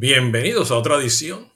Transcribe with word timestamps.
Bienvenidos 0.00 0.70
a 0.70 0.76
otra 0.76 0.94
edición 0.94 1.52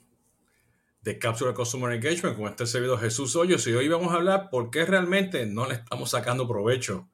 de 1.02 1.17
Cápsula 1.21 1.54
Customer 1.54 1.92
Engagement 1.92 2.37
con 2.37 2.49
este 2.49 2.67
servidor 2.67 2.99
Jesús 2.99 3.37
Hoyos 3.37 3.65
y 3.68 3.72
hoy 3.72 3.87
vamos 3.87 4.12
a 4.12 4.17
hablar 4.17 4.50
por 4.50 4.72
qué 4.72 4.84
realmente 4.84 5.47
no 5.47 5.68
le 5.68 5.75
estamos 5.75 6.11
sacando 6.11 6.49
provecho 6.49 7.08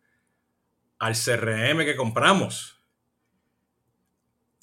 al 0.99 1.13
CRM 1.13 1.85
que 1.85 1.97
compramos. 1.97 2.83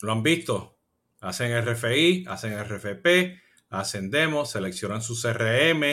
Lo 0.01 0.11
han 0.11 0.23
visto, 0.23 0.79
hacen 1.19 1.55
RFI, 1.55 2.25
hacen 2.27 2.57
RFP, 2.57 3.39
hacen 3.69 4.09
demos, 4.09 4.49
seleccionan 4.49 5.03
su 5.03 5.13
CRM 5.13 5.83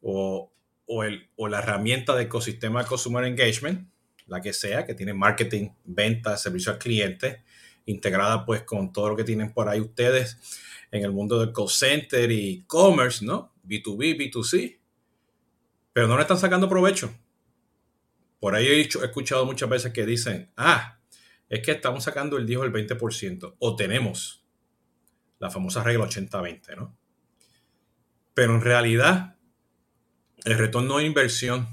o, 0.00 0.52
el, 1.04 1.30
o 1.36 1.46
la 1.46 1.60
herramienta 1.60 2.16
de 2.16 2.24
ecosistema 2.24 2.84
Customer 2.84 3.22
Engagement, 3.22 3.88
la 4.26 4.40
que 4.40 4.54
sea, 4.54 4.84
que 4.84 4.94
tiene 4.94 5.14
marketing, 5.14 5.68
ventas, 5.84 6.42
servicio 6.42 6.72
al 6.72 6.78
cliente 6.78 7.44
integrada 7.86 8.44
pues 8.44 8.62
con 8.62 8.92
todo 8.92 9.10
lo 9.10 9.16
que 9.16 9.24
tienen 9.24 9.52
por 9.52 9.68
ahí 9.68 9.80
ustedes 9.80 10.38
en 10.90 11.04
el 11.04 11.12
mundo 11.12 11.38
del 11.38 11.52
call 11.52 11.68
center 11.68 12.30
y 12.30 12.60
e-commerce, 12.60 13.24
¿no? 13.24 13.52
B2B, 13.64 14.16
B2C. 14.18 14.78
Pero 15.92 16.08
no 16.08 16.16
le 16.16 16.22
están 16.22 16.38
sacando 16.38 16.68
provecho. 16.68 17.14
Por 18.38 18.54
ahí 18.54 18.66
he, 18.66 18.80
escuchado 18.80 19.44
muchas 19.44 19.68
veces 19.68 19.92
que 19.92 20.06
dicen, 20.06 20.50
ah, 20.56 20.98
es 21.48 21.60
que 21.60 21.72
estamos 21.72 22.04
sacando 22.04 22.36
el 22.38 22.46
10 22.46 22.60
o 22.60 22.64
el 22.64 22.72
20%, 22.72 23.56
o 23.58 23.76
tenemos 23.76 24.44
la 25.38 25.50
famosa 25.50 25.82
regla 25.82 26.06
80-20, 26.06 26.76
¿no? 26.76 26.96
Pero 28.34 28.54
en 28.54 28.60
realidad, 28.62 29.36
el 30.44 30.56
retorno 30.56 30.98
de 30.98 31.04
inversión, 31.04 31.68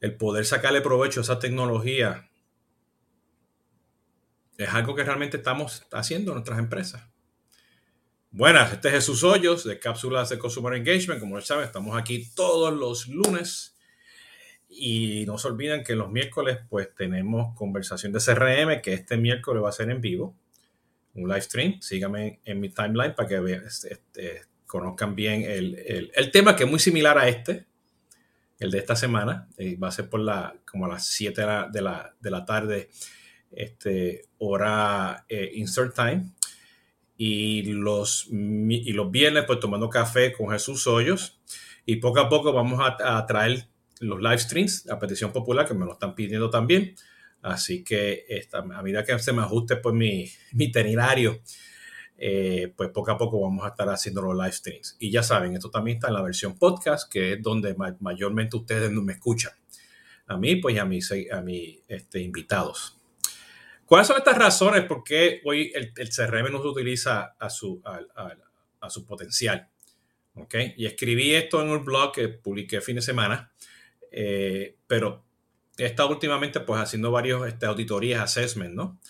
el 0.00 0.16
poder 0.16 0.44
sacarle 0.44 0.80
provecho 0.80 1.20
a 1.20 1.22
esa 1.22 1.38
tecnología 1.38 2.27
es 4.58 4.68
algo 4.70 4.94
que 4.94 5.04
realmente 5.04 5.36
estamos 5.36 5.86
haciendo 5.92 6.32
en 6.32 6.36
nuestras 6.36 6.58
empresas. 6.58 7.06
Buenas, 8.30 8.72
este 8.72 8.88
es 8.88 8.94
Jesús 8.94 9.22
Hoyos 9.22 9.64
de 9.64 9.78
Cápsulas 9.78 10.28
de 10.30 10.38
Consumer 10.38 10.74
Engagement. 10.74 11.20
Como 11.20 11.38
ya 11.38 11.46
saben, 11.46 11.64
estamos 11.64 11.96
aquí 11.96 12.28
todos 12.34 12.74
los 12.74 13.06
lunes. 13.06 13.76
Y 14.68 15.24
no 15.26 15.38
se 15.38 15.48
olviden 15.48 15.84
que 15.84 15.94
los 15.94 16.10
miércoles 16.10 16.58
pues 16.68 16.92
tenemos 16.94 17.54
conversación 17.54 18.12
de 18.12 18.18
CRM, 18.18 18.82
que 18.82 18.92
este 18.92 19.16
miércoles 19.16 19.62
va 19.62 19.68
a 19.70 19.72
ser 19.72 19.90
en 19.90 20.00
vivo, 20.00 20.36
un 21.14 21.28
live 21.28 21.40
stream. 21.40 21.80
Síganme 21.80 22.40
en 22.44 22.60
mi 22.60 22.68
timeline 22.68 23.14
para 23.14 23.28
que 23.28 23.38
vean, 23.38 23.64
este, 23.64 23.94
este, 23.94 24.42
conozcan 24.66 25.14
bien 25.14 25.44
el, 25.44 26.30
tema 26.32 26.56
que 26.56 26.64
es 26.64 26.70
muy 26.70 26.80
similar 26.80 27.16
a 27.16 27.28
este, 27.28 27.64
el 28.58 28.72
de 28.72 28.78
esta 28.78 28.96
semana. 28.96 29.48
Eh, 29.56 29.76
va 29.76 29.88
a 29.88 29.92
ser 29.92 30.10
por 30.10 30.20
la, 30.20 30.56
como 30.70 30.84
a 30.84 30.88
las 30.88 31.06
7 31.06 31.40
de 31.70 31.80
la, 31.80 32.14
de 32.20 32.30
la 32.30 32.44
tarde 32.44 32.90
este, 33.50 34.26
hora 34.38 35.24
eh, 35.28 35.50
insert 35.54 35.94
time. 35.94 36.32
Y 37.16 37.62
los, 37.64 38.28
y 38.30 38.92
los 38.92 39.10
viernes, 39.10 39.44
pues 39.44 39.58
tomando 39.58 39.90
café 39.90 40.32
con 40.32 40.50
Jesús 40.50 40.86
Hoyos. 40.86 41.40
Y 41.84 41.96
poco 41.96 42.20
a 42.20 42.28
poco 42.28 42.52
vamos 42.52 42.80
a, 42.80 43.26
traer 43.26 43.66
los 44.00 44.20
live 44.20 44.38
streams 44.38 44.88
a 44.88 44.98
petición 44.98 45.32
popular, 45.32 45.66
que 45.66 45.74
me 45.74 45.84
lo 45.84 45.94
están 45.94 46.14
pidiendo 46.14 46.48
también. 46.50 46.94
Así 47.42 47.82
que 47.82 48.24
esta, 48.28 48.58
a 48.58 48.82
medida 48.82 49.04
que 49.04 49.18
se 49.18 49.32
me 49.32 49.42
ajuste 49.42 49.76
pues, 49.76 49.94
mi, 49.94 50.30
mi 50.52 50.66
itinerario, 50.66 51.40
eh, 52.20 52.72
pues 52.76 52.90
poco 52.90 53.12
a 53.12 53.16
poco 53.16 53.40
vamos 53.40 53.64
a 53.64 53.68
estar 53.68 53.88
haciendo 53.88 54.22
los 54.22 54.36
live 54.36 54.52
streams. 54.52 54.96
Y 54.98 55.10
ya 55.10 55.22
saben, 55.22 55.54
esto 55.54 55.70
también 55.70 55.96
está 55.96 56.08
en 56.08 56.14
la 56.14 56.22
versión 56.22 56.58
podcast, 56.58 57.10
que 57.10 57.34
es 57.34 57.42
donde 57.42 57.74
mayormente 58.00 58.56
ustedes 58.56 58.90
me 58.90 59.14
escuchan. 59.14 59.52
A 60.26 60.36
mí, 60.36 60.56
pues 60.56 60.74
y 60.74 60.78
a 60.78 60.84
mis 60.84 61.10
este, 61.88 62.20
invitados. 62.20 62.97
¿Cuáles 63.88 64.06
son 64.06 64.18
estas 64.18 64.36
razones 64.36 64.84
por 64.84 65.02
qué 65.02 65.40
hoy 65.46 65.72
el, 65.74 65.94
CRM 65.94 66.52
no 66.52 66.60
se 66.60 66.68
utiliza 66.68 67.34
a 67.38 67.48
su, 67.48 67.80
a, 67.82 68.90
su 68.90 69.06
potencial? 69.06 69.66
¿Okay? 70.34 70.74
Y 70.76 70.84
escribí 70.84 71.34
esto 71.34 71.62
en 71.62 71.70
un 71.70 71.82
blog 71.86 72.12
que 72.12 72.28
publiqué 72.28 72.82
fin 72.82 72.96
de 72.96 73.00
semana, 73.02 73.50
eh, 74.12 74.76
pero 74.86 75.24
he 75.78 75.86
estado 75.86 76.10
últimamente 76.10 76.60
pues 76.60 76.82
haciendo 76.82 77.10
varios 77.10 77.48
este, 77.48 77.64
auditorías, 77.64 78.20
assessment, 78.20 78.74
¿no? 78.74 79.00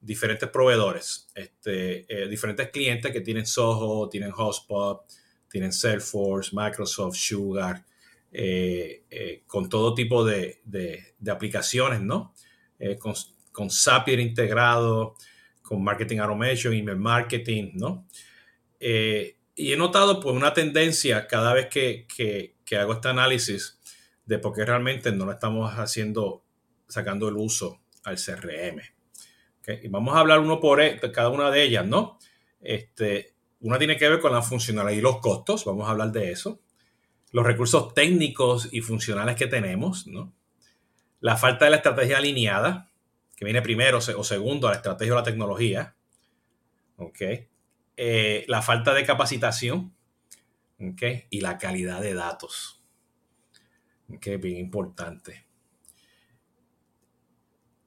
Diferentes 0.00 0.48
proveedores, 0.48 1.28
este, 1.32 2.04
eh, 2.08 2.26
diferentes 2.26 2.70
clientes 2.70 3.12
que 3.12 3.20
tienen 3.20 3.46
Soho, 3.46 4.08
tienen 4.08 4.32
Hotspot, 4.32 5.04
tienen 5.48 5.72
Salesforce, 5.72 6.50
Microsoft, 6.52 7.14
Sugar, 7.14 7.84
eh, 8.32 9.44
con 9.46 9.68
todo 9.68 9.94
tipo 9.94 10.24
de, 10.24 10.62
de 10.64 11.30
aplicaciones, 11.30 12.00
¿no? 12.00 12.34
Con 13.56 13.70
Zapier 13.70 14.20
integrado, 14.20 15.14
con 15.62 15.82
Marketing 15.82 16.18
Automation, 16.18 16.74
Email 16.74 16.98
Marketing, 16.98 17.70
¿no? 17.72 18.06
Eh, 18.78 19.38
y 19.54 19.72
he 19.72 19.78
notado 19.78 20.20
pues 20.20 20.36
una 20.36 20.52
tendencia 20.52 21.26
cada 21.26 21.54
vez 21.54 21.68
que, 21.68 22.06
hago 22.78 22.92
este 22.92 23.08
análisis 23.08 23.80
de 24.26 24.38
por 24.38 24.52
qué 24.52 24.66
realmente 24.66 25.10
no 25.10 25.24
lo 25.24 25.32
estamos 25.32 25.72
haciendo, 25.72 26.44
sacando 26.86 27.30
el 27.30 27.36
uso 27.36 27.80
al 28.04 28.16
CRM. 28.16 28.82
Y 29.82 29.88
vamos 29.88 30.14
a 30.14 30.20
hablar 30.20 30.40
uno 30.40 30.60
por 30.60 30.82
e, 30.82 31.00
cada 31.10 31.30
una 31.30 31.50
de 31.50 31.62
ellas, 31.62 31.86
¿no? 31.86 32.18
Este, 32.60 33.36
una 33.60 33.78
tiene 33.78 33.96
que 33.96 34.06
ver 34.06 34.20
con 34.20 34.34
la 34.34 34.42
funcionalidad 34.42 34.98
y 34.98 35.00
los 35.00 35.20
costos, 35.20 35.64
vamos 35.64 35.88
a 35.88 35.92
hablar 35.92 36.12
de 36.12 36.30
eso. 36.30 36.60
Los 37.32 37.46
recursos 37.46 37.94
técnicos 37.94 38.68
y 38.70 38.82
funcionales 38.82 39.34
que 39.34 39.46
tenemos, 39.46 40.06
¿no? 40.06 40.34
La 41.20 41.38
falta 41.38 41.64
de 41.64 41.70
la 41.70 41.78
estrategia 41.78 42.18
alineada, 42.18 42.90
que 43.36 43.44
viene 43.44 43.60
primero 43.62 43.98
o 43.98 44.24
segundo 44.24 44.66
a 44.66 44.70
la 44.70 44.76
estrategia 44.76 45.12
o 45.12 45.16
la 45.16 45.22
tecnología. 45.22 45.94
¿ok? 46.96 47.20
Eh, 47.98 48.44
la 48.48 48.62
falta 48.62 48.94
de 48.94 49.04
capacitación 49.04 49.94
¿ok? 50.80 51.02
y 51.30 51.40
la 51.42 51.58
calidad 51.58 52.00
de 52.00 52.14
datos. 52.14 52.82
¿ok? 54.08 54.26
Bien 54.40 54.56
importante. 54.56 55.46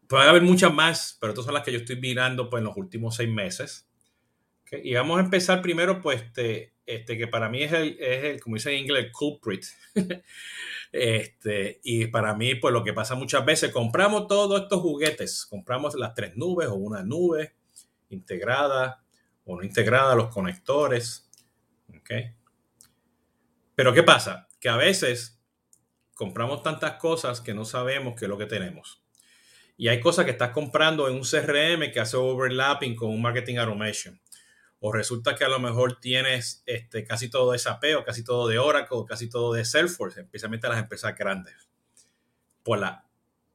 Puede 0.07 0.29
haber 0.29 0.43
muchas 0.43 0.73
más, 0.73 1.17
pero 1.19 1.33
estas 1.33 1.45
son 1.45 1.53
las 1.53 1.63
que 1.63 1.71
yo 1.71 1.79
estoy 1.79 1.99
mirando 1.99 2.49
pues, 2.49 2.61
en 2.61 2.65
los 2.65 2.77
últimos 2.77 3.15
seis 3.15 3.29
meses. 3.29 3.89
Y 4.71 4.93
vamos 4.93 5.17
a 5.17 5.23
empezar 5.23 5.63
primero, 5.63 5.99
pues, 5.99 6.21
este, 6.21 6.73
este 6.89 7.17
que 7.17 7.27
para 7.27 7.49
mí 7.49 7.63
es 7.63 7.71
el, 7.71 7.97
es 7.99 8.23
el 8.23 8.41
como 8.41 8.55
dice 8.55 8.71
en 8.71 8.79
inglés, 8.79 9.05
el 9.05 9.11
culprit. 9.11 9.65
Este, 10.91 11.79
y 11.83 12.07
para 12.07 12.33
mí, 12.33 12.55
pues 12.55 12.73
lo 12.73 12.83
que 12.83 12.93
pasa 12.93 13.13
muchas 13.13 13.45
veces, 13.45 13.71
compramos 13.71 14.27
todos 14.27 14.63
estos 14.63 14.81
juguetes, 14.81 15.45
compramos 15.45 15.93
las 15.93 16.15
tres 16.15 16.35
nubes 16.35 16.67
o 16.67 16.73
una 16.73 17.03
nube 17.03 17.53
integrada 18.09 19.03
o 19.45 19.55
no 19.55 19.61
integrada, 19.61 20.15
los 20.15 20.33
conectores. 20.33 21.29
¿ok? 21.95 22.09
Pero 23.75 23.93
¿qué 23.93 24.01
pasa? 24.01 24.47
Que 24.59 24.67
a 24.67 24.77
veces 24.77 25.39
compramos 26.15 26.63
tantas 26.63 26.93
cosas 26.93 27.39
que 27.39 27.53
no 27.53 27.65
sabemos 27.65 28.15
qué 28.17 28.25
es 28.25 28.29
lo 28.29 28.39
que 28.39 28.47
tenemos. 28.47 29.03
Y 29.77 29.89
hay 29.89 29.99
cosas 29.99 30.25
que 30.25 30.31
estás 30.31 30.49
comprando 30.49 31.07
en 31.07 31.13
un 31.13 31.21
CRM 31.21 31.91
que 31.91 31.99
hace 31.99 32.17
overlapping 32.17 32.95
con 32.95 33.11
un 33.11 33.21
marketing 33.21 33.57
automation 33.57 34.19
o 34.79 34.91
resulta 34.91 35.35
que 35.35 35.43
a 35.43 35.49
lo 35.49 35.59
mejor 35.59 35.99
tienes 35.99 36.63
este, 36.65 37.03
casi 37.03 37.29
todo 37.29 37.51
de 37.51 37.59
SAP 37.59 37.83
casi 38.05 38.23
todo 38.23 38.47
de 38.47 38.59
Oracle, 38.59 38.99
casi 39.07 39.29
todo 39.29 39.53
de 39.53 39.65
Salesforce, 39.65 40.21
especialmente 40.21 40.69
las 40.69 40.79
empresas 40.79 41.15
grandes, 41.17 41.69
por, 42.63 42.79
la, 42.79 43.05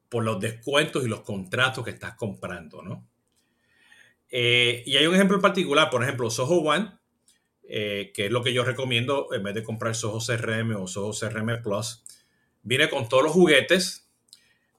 por 0.09 0.25
los 0.25 0.39
descuentos 0.41 1.05
y 1.05 1.09
los 1.09 1.23
contratos 1.23 1.85
que 1.85 1.91
estás 1.91 2.15
comprando, 2.15 2.83
¿no? 2.83 3.09
Eh, 4.37 4.83
y 4.85 4.97
hay 4.97 5.07
un 5.07 5.15
ejemplo 5.15 5.37
en 5.37 5.43
particular, 5.43 5.91
por 5.91 6.03
ejemplo, 6.03 6.29
Soho 6.29 6.57
One, 6.57 6.99
eh, 7.63 8.11
que 8.15 8.27
es 8.27 8.33
lo 8.33 8.43
que 8.43 8.53
yo 8.53 8.65
recomiendo 8.65 9.29
en 9.33 9.43
vez 9.43 9.55
de 9.55 9.63
comprar 9.63 9.95
Soho 9.95 10.19
CRM 10.19 10.75
o 10.77 10.87
Soho 10.87 11.13
CRM 11.13 11.63
Plus, 11.63 12.05
viene 12.63 12.91
con 12.91 13.09
todos 13.09 13.23
los 13.23 13.33
juguetes, 13.33 14.11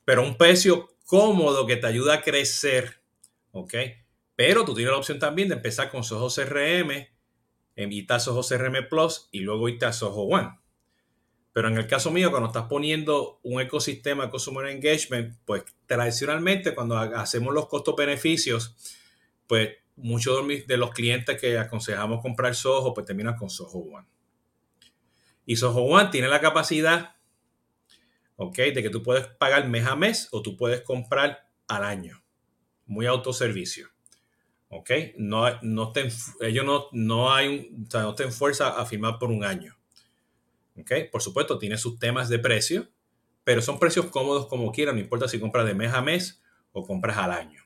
pero 0.04 0.24
un 0.24 0.38
precio 0.38 0.96
cómodo 1.06 1.66
que 1.66 1.78
te 1.78 1.88
ayuda 1.88 2.16
a 2.16 2.22
crecer. 2.22 3.02
Pero 4.35 4.66
tú 4.66 4.73
tienes 4.73 4.91
la 4.91 4.97
opción 4.97 5.19
también 5.19 5.50
de 5.50 5.56
empezar 5.56 5.90
con 5.90 6.03
Soho 6.03 6.29
CRM, 6.29 7.08
invitar 7.76 8.20
Soho 8.20 8.41
CRM 8.41 8.87
Plus 8.90 9.29
y 9.32 9.40
luego 9.40 9.70
irte 9.70 9.85
a 9.85 9.93
Soho 9.93 10.23
One. 10.23 10.59
Pero 11.53 11.70
en 11.70 11.78
el 11.78 11.87
caso 11.87 12.11
mío, 12.11 12.32
cuando 12.32 12.47
estás 12.47 12.66
poniendo 12.66 13.40
un 13.43 13.61
ecosistema 13.61 14.26
de 14.26 14.29
Customer 14.29 14.66
Engagement, 14.67 15.37
pues 15.46 15.64
tradicionalmente 15.85 16.76
cuando 16.76 16.97
hacemos 16.97 17.53
los 17.53 17.67
costos-beneficios, 17.67 18.76
pues 19.47 19.70
muchos 19.96 20.46
de 20.67 20.78
los 20.78 20.91
clientes 20.91 21.40
que 21.40 21.58
aconsejamos 21.58 22.22
comprar 22.22 22.55
Soho, 22.55 22.93
pues 22.93 23.05
terminan 23.05 23.38
con 23.38 23.49
Soho 23.49 23.79
One. 23.79 24.05
Y 25.46 25.55
Soho 25.55 25.84
One 25.84 26.09
tiene 26.09 26.28
la 26.28 26.41
capacidad, 26.41 27.16
¿ok? 28.35 28.58
De 28.58 28.84
que 28.84 28.90
tú 28.90 29.02
puedes 29.02 29.26
pagar 29.26 29.70
mes 29.70 29.85
a 29.85 29.96
mes 29.96 30.28
o 30.31 30.41
tú 30.41 30.58
puedes 30.58 30.81
comprar 30.81 31.47
al 31.70 31.85
año. 31.85 32.22
Muy 32.85 33.05
autoservicio. 33.05 33.95
¿Ok? 34.70 34.91
No, 35.17 35.46
no 35.62 35.91
te, 35.91 36.09
ellos 36.41 36.66
no, 36.66 36.88
no, 36.91 37.34
hay 37.34 37.72
o 37.85 37.91
sea, 37.91 38.02
no 38.02 38.16
te 38.16 38.29
fuerza 38.32 38.79
a 38.79 38.85
firmar 38.85 39.20
por 39.20 39.32
un 39.32 39.44
año, 39.44 39.78
¿ok? 40.78 40.91
Por 41.12 41.22
supuesto, 41.22 41.58
tiene 41.58 41.78
sus 41.78 42.00
temas 42.00 42.29
de 42.29 42.40
precio, 42.40 42.90
pero 43.44 43.62
son 43.62 43.79
precios 43.79 44.08
cómodos 44.08 44.47
como 44.47 44.72
quieran, 44.72 44.96
no 44.96 45.02
importa 45.02 45.28
si 45.28 45.40
compras 45.40 45.66
de 45.66 45.76
mes 45.76 45.94
a 45.94 46.02
mes 46.02 46.41
o 46.72 46.85
compras 46.85 47.17
al 47.17 47.32
año. 47.32 47.66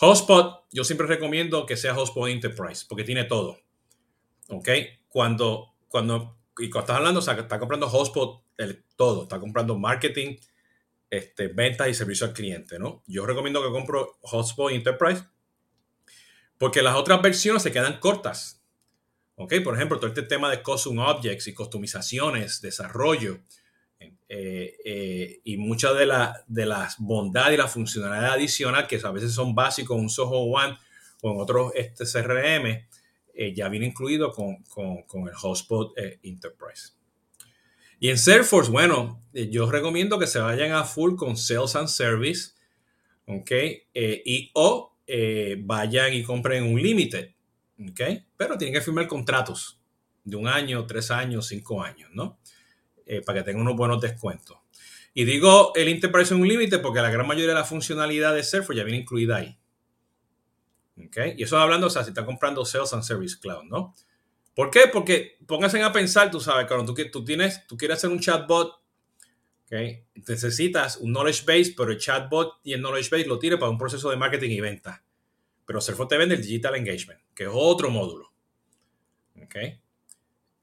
HubSpot, 0.00 0.64
yo 0.70 0.84
siempre 0.84 1.06
recomiendo 1.06 1.64
que 1.64 1.76
sea 1.76 1.98
HubSpot 1.98 2.28
Enterprise 2.28 2.84
porque 2.86 3.04
tiene 3.04 3.24
todo. 3.24 3.58
¿Ok? 4.48 4.68
Cuando, 5.08 5.74
cuando, 5.88 6.36
y 6.58 6.68
cuando 6.68 6.80
estás 6.80 6.96
hablando, 6.98 7.20
o 7.20 7.22
sea, 7.22 7.34
está 7.34 7.58
comprando 7.58 7.88
HubSpot 7.88 8.42
el, 8.58 8.84
todo, 8.96 9.24
está 9.24 9.40
comprando 9.40 9.78
marketing, 9.78 10.36
este, 11.10 11.48
ventas 11.48 11.88
y 11.88 11.94
servicio 11.94 12.26
al 12.26 12.32
cliente, 12.32 12.78
¿no? 12.78 13.02
Yo 13.06 13.26
recomiendo 13.26 13.62
que 13.62 13.70
compro 13.70 14.18
HubSpot 14.22 14.72
Enterprise 14.72 15.24
porque 16.58 16.82
las 16.82 16.96
otras 16.96 17.20
versiones 17.22 17.62
se 17.62 17.72
quedan 17.72 17.98
cortas. 18.00 18.62
¿Ok? 19.36 19.54
Por 19.62 19.74
ejemplo, 19.74 19.98
todo 19.98 20.08
este 20.08 20.22
tema 20.22 20.50
de 20.50 20.62
custom 20.62 20.98
objects 20.98 21.46
y 21.46 21.54
customizaciones, 21.54 22.62
desarrollo 22.62 23.40
eh, 24.28 24.76
eh, 24.84 25.40
y 25.44 25.58
muchas 25.58 25.94
de, 25.96 26.10
de 26.46 26.66
las 26.66 26.96
bondades 26.98 27.54
y 27.54 27.56
la 27.58 27.68
funcionalidad 27.68 28.32
adicional 28.32 28.86
que 28.86 28.98
a 29.02 29.10
veces 29.10 29.32
son 29.32 29.54
básicos 29.54 29.96
en 29.96 30.04
un 30.04 30.10
Soho 30.10 30.38
One 30.38 30.78
o 31.20 31.32
en 31.32 31.40
otros 31.40 31.72
este, 31.74 32.04
CRM, 32.04 32.86
eh, 33.34 33.54
ya 33.54 33.68
viene 33.68 33.86
incluido 33.86 34.32
con, 34.32 34.62
con 34.64 35.28
el 35.28 35.34
Hotspot 35.34 35.92
Enterprise. 36.22 36.95
Y 37.98 38.10
en 38.10 38.18
Salesforce, 38.18 38.70
bueno, 38.70 39.22
yo 39.32 39.70
recomiendo 39.70 40.18
que 40.18 40.26
se 40.26 40.38
vayan 40.38 40.72
a 40.72 40.84
full 40.84 41.16
con 41.16 41.36
Sales 41.36 41.76
and 41.76 41.88
Service, 41.88 42.52
¿ok? 43.26 43.50
y 43.94 44.50
o 44.54 44.94
vayan 45.58 46.12
y 46.12 46.22
compren 46.22 46.64
un 46.64 46.80
Limited, 46.80 47.30
¿ok? 47.90 48.00
Pero 48.36 48.58
tienen 48.58 48.74
que 48.74 48.80
firmar 48.80 49.06
contratos 49.06 49.80
de 50.24 50.36
un 50.36 50.48
año, 50.48 50.86
tres 50.86 51.10
años, 51.10 51.46
cinco 51.46 51.82
años, 51.82 52.10
¿no? 52.12 52.38
Eh, 53.06 53.22
para 53.22 53.38
que 53.38 53.44
tengan 53.44 53.62
unos 53.62 53.76
buenos 53.76 54.00
descuentos. 54.00 54.58
Y 55.14 55.24
digo 55.24 55.72
el 55.76 55.86
Enterprise 55.86 56.34
Unlimited 56.34 56.82
porque 56.82 57.00
la 57.00 57.10
gran 57.10 57.26
mayoría 57.26 57.50
de 57.50 57.54
la 57.54 57.64
funcionalidad 57.64 58.34
de 58.34 58.42
Salesforce 58.42 58.78
ya 58.78 58.84
viene 58.84 58.98
incluida 59.00 59.36
ahí. 59.36 59.56
¿Okay? 61.06 61.34
Y 61.38 61.44
eso 61.44 61.56
hablando, 61.58 61.86
o 61.86 61.90
sea, 61.90 62.02
si 62.02 62.10
está 62.10 62.26
comprando 62.26 62.64
Sales 62.64 62.92
and 62.92 63.04
Service 63.04 63.36
Cloud, 63.40 63.64
¿no? 63.64 63.94
¿Por 64.56 64.70
qué? 64.70 64.88
Porque 64.90 65.36
pónganse 65.46 65.82
a 65.82 65.92
pensar, 65.92 66.30
tú 66.30 66.40
sabes, 66.40 66.66
cuando 66.66 66.94
tú, 66.94 67.10
tú, 67.12 67.22
tienes, 67.22 67.66
tú 67.66 67.76
quieres 67.76 67.98
hacer 67.98 68.08
un 68.08 68.18
chatbot, 68.18 68.80
¿okay? 69.66 70.02
necesitas 70.26 70.96
un 70.96 71.12
knowledge 71.12 71.44
base, 71.46 71.74
pero 71.76 71.92
el 71.92 71.98
chatbot 71.98 72.60
y 72.64 72.72
el 72.72 72.80
knowledge 72.80 73.10
base 73.10 73.26
lo 73.26 73.38
tiene 73.38 73.58
para 73.58 73.70
un 73.70 73.76
proceso 73.76 74.08
de 74.08 74.16
marketing 74.16 74.48
y 74.52 74.60
venta. 74.62 75.04
Pero 75.66 75.82
Salesforce 75.82 76.08
te 76.08 76.16
vende 76.16 76.36
el 76.36 76.40
Digital 76.40 76.74
Engagement, 76.74 77.20
que 77.34 77.42
es 77.42 77.50
otro 77.52 77.90
módulo. 77.90 78.32
¿Okay? 79.44 79.78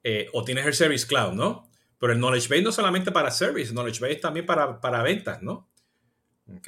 Eh, 0.03 0.27
o 0.33 0.43
tienes 0.43 0.65
el 0.65 0.73
Service 0.73 1.05
Cloud, 1.05 1.33
¿no? 1.33 1.69
Pero 1.99 2.13
el 2.13 2.19
knowledge 2.19 2.47
base 2.47 2.63
no 2.63 2.71
solamente 2.71 3.11
para 3.11 3.29
service, 3.29 3.69
el 3.69 3.75
knowledge 3.75 3.99
base 3.99 4.15
también 4.15 4.47
para, 4.47 4.81
para 4.81 5.03
ventas, 5.03 5.43
¿no? 5.43 5.69
¿Ok? 6.51 6.67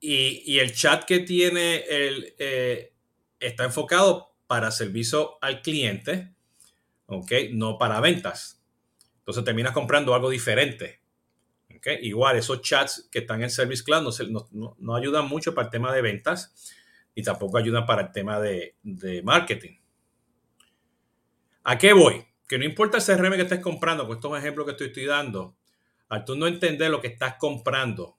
Y, 0.00 0.58
el 0.58 0.74
chat 0.74 1.04
que 1.04 1.20
tiene 1.20 1.84
el, 1.88 2.34
eh, 2.38 2.92
está 3.38 3.64
enfocado 3.64 4.34
para 4.48 4.72
servicio 4.72 5.38
al 5.40 5.62
cliente, 5.62 6.35
¿ok? 7.06 7.32
No 7.52 7.78
para 7.78 8.00
ventas. 8.00 8.62
Entonces 9.18 9.44
terminas 9.44 9.72
comprando 9.72 10.14
algo 10.14 10.30
diferente. 10.30 11.00
¿ok? 11.74 11.86
Igual, 12.02 12.36
esos 12.36 12.62
chats 12.62 13.08
que 13.10 13.20
están 13.20 13.42
en 13.42 13.50
Service 13.50 13.82
Cloud 13.82 14.12
no, 14.52 14.96
ayudan 14.96 15.28
mucho 15.28 15.54
para 15.54 15.66
el 15.66 15.70
tema 15.70 15.92
de 15.92 16.02
ventas 16.02 16.54
y 17.14 17.22
tampoco 17.22 17.58
ayudan 17.58 17.86
para 17.86 18.02
el 18.02 18.12
tema 18.12 18.40
de, 18.40 18.76
de 18.82 19.22
marketing. 19.22 19.78
¿A 21.64 21.78
qué 21.78 21.92
voy? 21.92 22.26
que 22.46 22.58
no 22.58 22.64
importa 22.64 22.98
el 22.98 23.04
CRM 23.04 23.34
que 23.34 23.42
estés 23.42 23.60
comprando, 23.60 24.06
pues 24.06 24.18
estos 24.18 24.38
ejemplos 24.38 24.66
que 24.66 24.72
estoy, 24.72 24.86
estoy 24.88 25.06
dando, 25.06 25.56
al 26.08 26.24
tú 26.24 26.36
no 26.36 26.46
entender 26.46 26.90
lo 26.90 27.00
que 27.00 27.08
estás 27.08 27.34
comprando, 27.38 28.16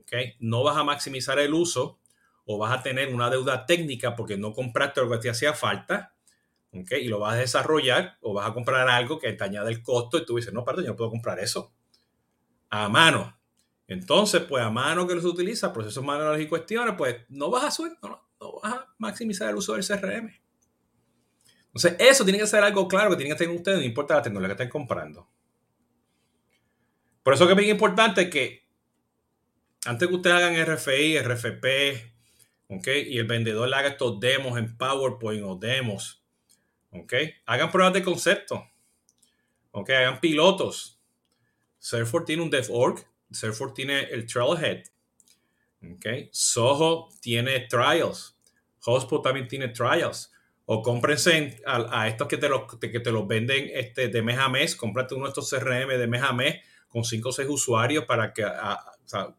¿okay? 0.00 0.34
no 0.40 0.62
vas 0.62 0.76
a 0.76 0.84
maximizar 0.84 1.38
el 1.38 1.54
uso 1.54 1.98
o 2.44 2.58
vas 2.58 2.78
a 2.78 2.82
tener 2.82 3.12
una 3.12 3.30
deuda 3.30 3.66
técnica 3.66 4.14
porque 4.14 4.36
no 4.36 4.52
compraste 4.52 5.00
lo 5.00 5.10
que 5.10 5.18
te 5.18 5.30
hacía 5.30 5.54
falta, 5.54 6.14
¿okay? 6.82 7.04
y 7.04 7.08
lo 7.08 7.18
vas 7.18 7.34
a 7.34 7.38
desarrollar 7.38 8.18
o 8.20 8.34
vas 8.34 8.48
a 8.48 8.54
comprar 8.54 8.88
algo 8.88 9.18
que 9.18 9.32
te 9.32 9.44
añade 9.44 9.70
el 9.70 9.82
costo 9.82 10.18
y 10.18 10.24
tú 10.24 10.36
dices, 10.36 10.52
no, 10.52 10.64
perdón, 10.64 10.84
yo 10.84 10.90
no 10.90 10.96
puedo 10.96 11.10
comprar 11.10 11.38
eso. 11.38 11.72
A 12.70 12.88
mano. 12.88 13.38
Entonces, 13.88 14.42
pues 14.42 14.64
a 14.64 14.70
mano 14.70 15.06
que 15.06 15.20
se 15.20 15.26
utiliza, 15.26 15.72
procesos 15.72 16.04
manuales 16.04 16.44
y 16.44 16.48
cuestiones, 16.48 16.94
pues 16.96 17.16
no 17.28 17.50
vas 17.50 17.64
a 17.64 17.70
subir, 17.70 17.92
no 18.02 18.20
vas 18.62 18.72
a 18.72 18.94
maximizar 18.98 19.50
el 19.50 19.56
uso 19.56 19.74
del 19.74 19.86
CRM. 19.86 20.30
Entonces, 21.66 21.96
eso 21.98 22.24
tiene 22.24 22.38
que 22.38 22.46
ser 22.46 22.64
algo 22.64 22.88
claro 22.88 23.10
que 23.10 23.16
tienen 23.16 23.36
que 23.36 23.44
tener 23.44 23.56
ustedes, 23.56 23.78
no 23.78 23.84
importa 23.84 24.14
la 24.14 24.22
tecnología 24.22 24.56
que 24.56 24.62
estén 24.62 24.70
comprando. 24.70 25.28
Por 27.22 27.34
eso 27.34 27.46
que 27.46 27.52
es 27.52 27.58
bien 27.58 27.70
importante 27.70 28.30
que 28.30 28.66
antes 29.84 30.08
que 30.08 30.14
ustedes 30.14 30.36
hagan 30.36 30.54
RFI, 30.54 31.18
RFP, 31.18 31.64
¿ok? 32.68 32.88
Y 33.06 33.18
el 33.18 33.26
vendedor 33.26 33.68
le 33.68 33.76
haga 33.76 33.88
estos 33.88 34.18
demos 34.20 34.58
en 34.58 34.76
PowerPoint 34.76 35.44
o 35.44 35.56
demos, 35.56 36.25
¿ok? 37.02 37.14
Hagan 37.46 37.70
pruebas 37.70 37.94
de 37.94 38.02
concepto, 38.02 38.68
¿ok? 39.70 39.90
Hagan 39.90 40.20
pilotos. 40.20 41.00
Salesforce 41.78 42.26
tiene 42.26 42.42
un 42.42 42.50
DevOrg, 42.50 43.06
Salesforce 43.30 43.74
tiene 43.74 44.00
el 44.04 44.26
Trailhead, 44.26 44.84
¿ok? 45.82 46.06
Soho 46.32 47.08
tiene 47.20 47.60
trials, 47.60 48.36
HubSpot 48.84 49.22
también 49.22 49.48
tiene 49.48 49.68
trials. 49.68 50.32
O 50.68 50.82
cómprense 50.82 51.62
a, 51.64 52.08
estos 52.08 52.26
que 52.26 52.38
te 52.38 52.48
los, 52.48 52.62
que 52.80 52.98
te 52.98 53.12
los 53.12 53.28
venden 53.28 53.70
este, 53.72 54.08
de 54.08 54.20
mes 54.20 54.36
a 54.36 54.48
mes. 54.48 54.74
Cómprate 54.74 55.14
uno 55.14 55.26
de 55.26 55.28
estos 55.28 55.48
CRM 55.48 55.96
de 55.96 56.06
mes 56.08 56.22
a 56.22 56.32
mes 56.32 56.56
con 56.88 57.04
5 57.04 57.28
o 57.28 57.32
6 57.32 57.48
usuarios 57.48 58.04
para 58.04 58.32
que, 58.32 58.44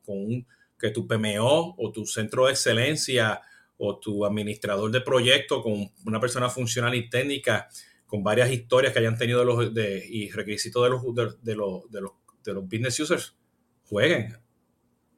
con 0.06 0.48
que 0.80 0.92
tu 0.92 1.06
PMO 1.06 1.76
o 1.78 1.92
tu 1.92 2.06
centro 2.06 2.46
de 2.46 2.52
excelencia 2.52 3.42
o 3.78 4.00
tu 4.00 4.26
administrador 4.26 4.92
de 4.92 5.02
proyecto 5.02 5.62
con 5.62 5.92
una 6.06 6.20
persona 6.20 6.50
funcional 6.50 6.96
y 6.96 7.10
técnica 7.10 7.68
con 8.06 8.24
varias 8.24 8.52
historias 8.52 8.94
que 8.94 9.00
hayan 9.00 9.18
tenido 9.18 9.44
los, 9.44 9.74
de, 9.74 10.06
y 10.08 10.32
requisitos 10.32 10.84
de 10.84 10.90
los, 10.90 11.16
de, 11.44 11.56
los, 11.56 11.92
de, 11.92 12.02
los, 12.02 12.12
de 12.44 12.54
los 12.54 12.64
business 12.64 13.00
users, 13.00 13.36
jueguen, 13.84 14.38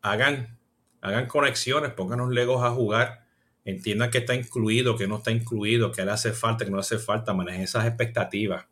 hagan, 0.02 0.60
hagan 1.02 1.28
conexiones, 1.28 1.94
pónganos 1.94 2.32
legos 2.32 2.64
a 2.64 2.72
jugar 2.72 3.30
entiendan 3.70 4.10
que 4.10 4.20
está 4.20 4.36
incluido, 4.36 4.96
que 4.96 5.08
no 5.08 5.18
está 5.18 5.32
incluido, 5.32 5.92
que 5.92 6.04
le 6.04 6.12
hace 6.12 6.32
falta, 6.34 6.66
que 6.66 6.72
no 6.72 6.80
hace 6.80 6.98
falta, 6.98 7.34
manejen 7.34 7.62
esas 7.62 7.86
expectativas. 7.86 8.66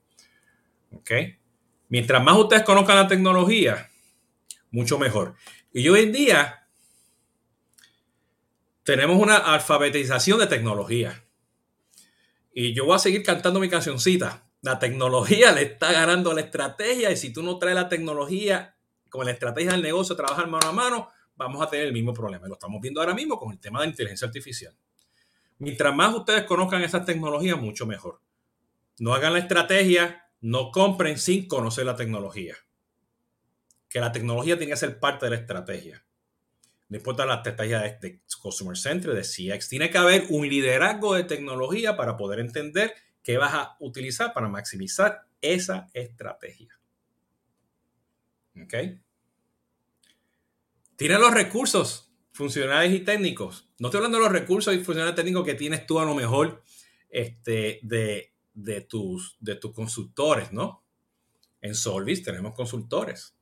Mientras 1.90 2.24
más 2.24 2.38
ustedes 2.38 2.63
conozcan 2.63 2.98
la 2.98 3.07
tecnología, 3.07 3.90
mucho 4.72 4.98
mejor. 4.98 5.36
Y 5.74 5.88
hoy 5.90 6.01
en 6.01 6.12
día 6.12 6.56
tenemos 8.88 9.22
una 9.22 9.36
alfabetización 9.36 10.39
de 10.39 10.48
tecnología. 10.48 11.22
Y 12.54 12.73
yo 12.73 12.85
voy 12.85 12.95
a 12.95 13.00
seguir 13.00 13.21
cantando 13.21 13.59
mi 13.59 13.68
cancioncita. 13.68 14.47
La 14.62 14.80
tecnología 14.80 15.52
le 15.56 15.64
está 15.64 15.92
ganando 15.92 16.31
la 16.31 16.40
estrategia 16.40 17.12
y 17.12 17.18
si 17.18 17.33
tú 17.33 17.44
no 17.44 17.59
traes 17.59 17.76
la 17.76 17.90
tecnología 17.90 18.78
con 19.09 19.26
la 19.26 19.31
estrategia 19.31 19.73
del 19.73 19.81
negocio, 19.81 20.16
trabajar 20.16 20.47
mano 20.47 20.69
a 20.69 20.71
mano, 20.71 21.09
vamos 21.35 21.62
a 21.62 21.69
tener 21.69 21.88
el 21.88 21.92
mismo 21.92 22.14
problema. 22.14 22.47
Lo 22.47 22.54
estamos 22.54 22.80
viendo 22.80 23.02
ahora 23.02 23.14
mismo 23.14 23.38
con 23.38 23.52
el 23.52 23.59
tema 23.59 23.81
de 23.81 23.88
inteligencia 23.88 24.26
artificial. 24.26 24.73
Mientras 25.57 25.94
más 25.94 26.16
ustedes 26.16 26.44
conozcan 26.44 26.81
esas 26.81 27.06
tecnologías, 27.06 27.59
mucho 27.59 27.85
mejor. 27.85 28.21
No 29.00 29.14
hagan 29.14 29.33
la 29.33 29.40
estrategia, 29.40 30.30
no 30.40 30.71
compren 30.71 31.18
sin 31.18 31.50
conocer 31.50 31.85
la 31.85 31.97
tecnología. 31.97 32.56
Que 33.90 34.00
la 34.00 34.14
tecnología 34.14 34.57
tiene 34.57 34.71
que 34.71 34.78
ser 34.78 34.97
parte 34.97 35.26
de 35.26 35.31
la 35.31 35.38
estrategia. 35.42 36.06
No 36.90 36.98
importa 36.98 37.26
la 37.26 37.36
estrategia 37.36 37.82
de, 37.82 38.22
Customer 38.42 38.78
Center, 38.78 39.14
de 39.14 39.22
CX. 39.22 39.68
Tiene 39.68 39.90
que 39.90 39.98
haber 39.98 40.26
un 40.30 40.48
liderazgo 40.48 41.16
de 41.16 41.24
tecnología 41.26 41.98
para 41.98 42.16
poder 42.16 42.40
entender 42.40 42.94
qué 43.24 43.38
vas 43.38 43.54
a 43.54 43.76
utilizar 43.80 44.34
para 44.34 44.48
maximizar 44.48 45.28
esa 45.42 45.90
estrategia. 45.94 46.80
¿Ok? 48.62 48.74
Tiene 50.96 51.20
los 51.20 51.34
recursos 51.34 52.12
funcionales 52.32 52.94
y 52.94 53.02
técnicos. 53.02 53.70
No 53.80 53.90
estoy 53.90 54.00
hablando 54.00 54.18
de 54.18 54.24
los 54.24 54.32
recursos 54.32 54.74
y 54.74 54.84
funcionales 54.84 55.16
técnicos 55.16 55.46
que 55.46 55.56
tienes 55.56 55.86
tú 55.86 56.00
a 56.00 56.06
lo 56.06 56.16
mejor 56.16 56.64
este, 57.10 57.80
de, 57.84 58.82
tus, 58.82 59.38
de 59.40 59.56
tus 59.56 59.74
consultores, 59.74 60.52
¿no? 60.52 60.84
En 61.62 61.76
Solvis 61.76 62.24
tenemos 62.24 62.54
consultores. 62.54 63.37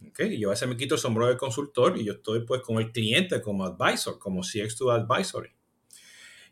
Yo 0.00 0.48
a 0.48 0.52
veces 0.52 0.68
me 0.68 0.76
quito 0.76 0.94
el 0.94 1.00
sombrero 1.00 1.28
de 1.28 1.36
consultor 1.36 1.98
y 1.98 2.04
yo 2.04 2.14
estoy 2.14 2.44
pues 2.44 2.62
con 2.62 2.78
el 2.78 2.92
cliente 2.92 3.40
como 3.42 3.64
advisor, 3.64 4.18
como 4.18 4.42
CX2 4.42 4.92
Advisory. 4.92 5.50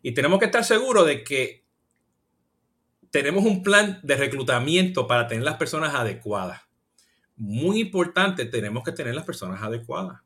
Y 0.03 0.13
tenemos 0.13 0.39
que 0.39 0.47
estar 0.47 0.65
seguros 0.65 1.07
de 1.07 1.23
que 1.25 1.65
tenemos 3.11 3.45
un 3.45 3.63
plan 3.63 4.01
de 4.03 4.17
reclutamiento 4.17 5.07
para 5.07 5.27
tener 5.27 5.45
las 5.45 5.57
personas 5.57 5.95
adecuadas. 5.95 6.63
Muy 7.37 7.81
importante, 7.81 8.47
tenemos 8.47 8.83
que 8.83 8.93
tener 8.93 9.15
las 9.15 9.25
personas 9.25 9.63
adecuadas 9.63 10.21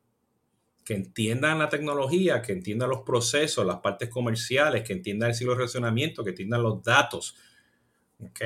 que 0.83 0.95
entiendan 0.95 1.59
la 1.59 1.69
tecnología, 1.69 2.41
que 2.41 2.53
entiendan 2.53 2.89
los 2.89 3.01
procesos, 3.01 3.65
las 3.65 3.77
partes 3.77 4.09
comerciales, 4.09 4.83
que 4.83 4.93
entiendan 4.93 5.29
el 5.29 5.35
ciclo 5.35 5.53
de 5.53 5.59
relacionamiento, 5.59 6.23
que 6.23 6.31
entiendan 6.31 6.63
los 6.63 6.81
datos. 6.83 7.35
¿Ok? 8.19 8.39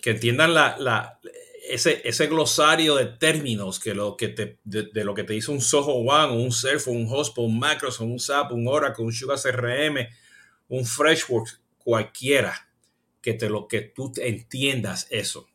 Que 0.00 0.10
entiendan 0.10 0.54
la, 0.54 1.20
ese, 1.68 2.02
ese 2.04 2.26
glosario 2.26 2.96
de 2.96 3.06
términos 3.06 3.80
que 3.80 3.94
lo 3.94 4.16
que 4.16 4.28
te, 4.28 4.58
de, 4.64 5.04
lo 5.04 5.14
que 5.14 5.24
te 5.24 5.32
dice 5.32 5.50
un 5.50 5.60
Soho 5.60 5.94
One, 5.94 6.42
un 6.42 6.52
Surf, 6.52 6.88
un 6.88 7.06
Hotspot, 7.06 7.44
un 7.44 7.58
Macros, 7.58 8.00
un 8.00 8.18
SAP, 8.18 8.52
un 8.52 8.68
Oracle, 8.68 9.04
un 9.04 9.12
Sugar 9.12 9.38
CRM, 9.38 10.06
un 10.68 10.84
Freshworks, 10.84 11.60
cualquiera 11.78 12.68
que, 13.20 13.34
te 13.34 13.48
lo, 13.48 13.68
que 13.68 13.82
tú 13.82 14.12
entiendas 14.16 15.06
eso. 15.10 15.48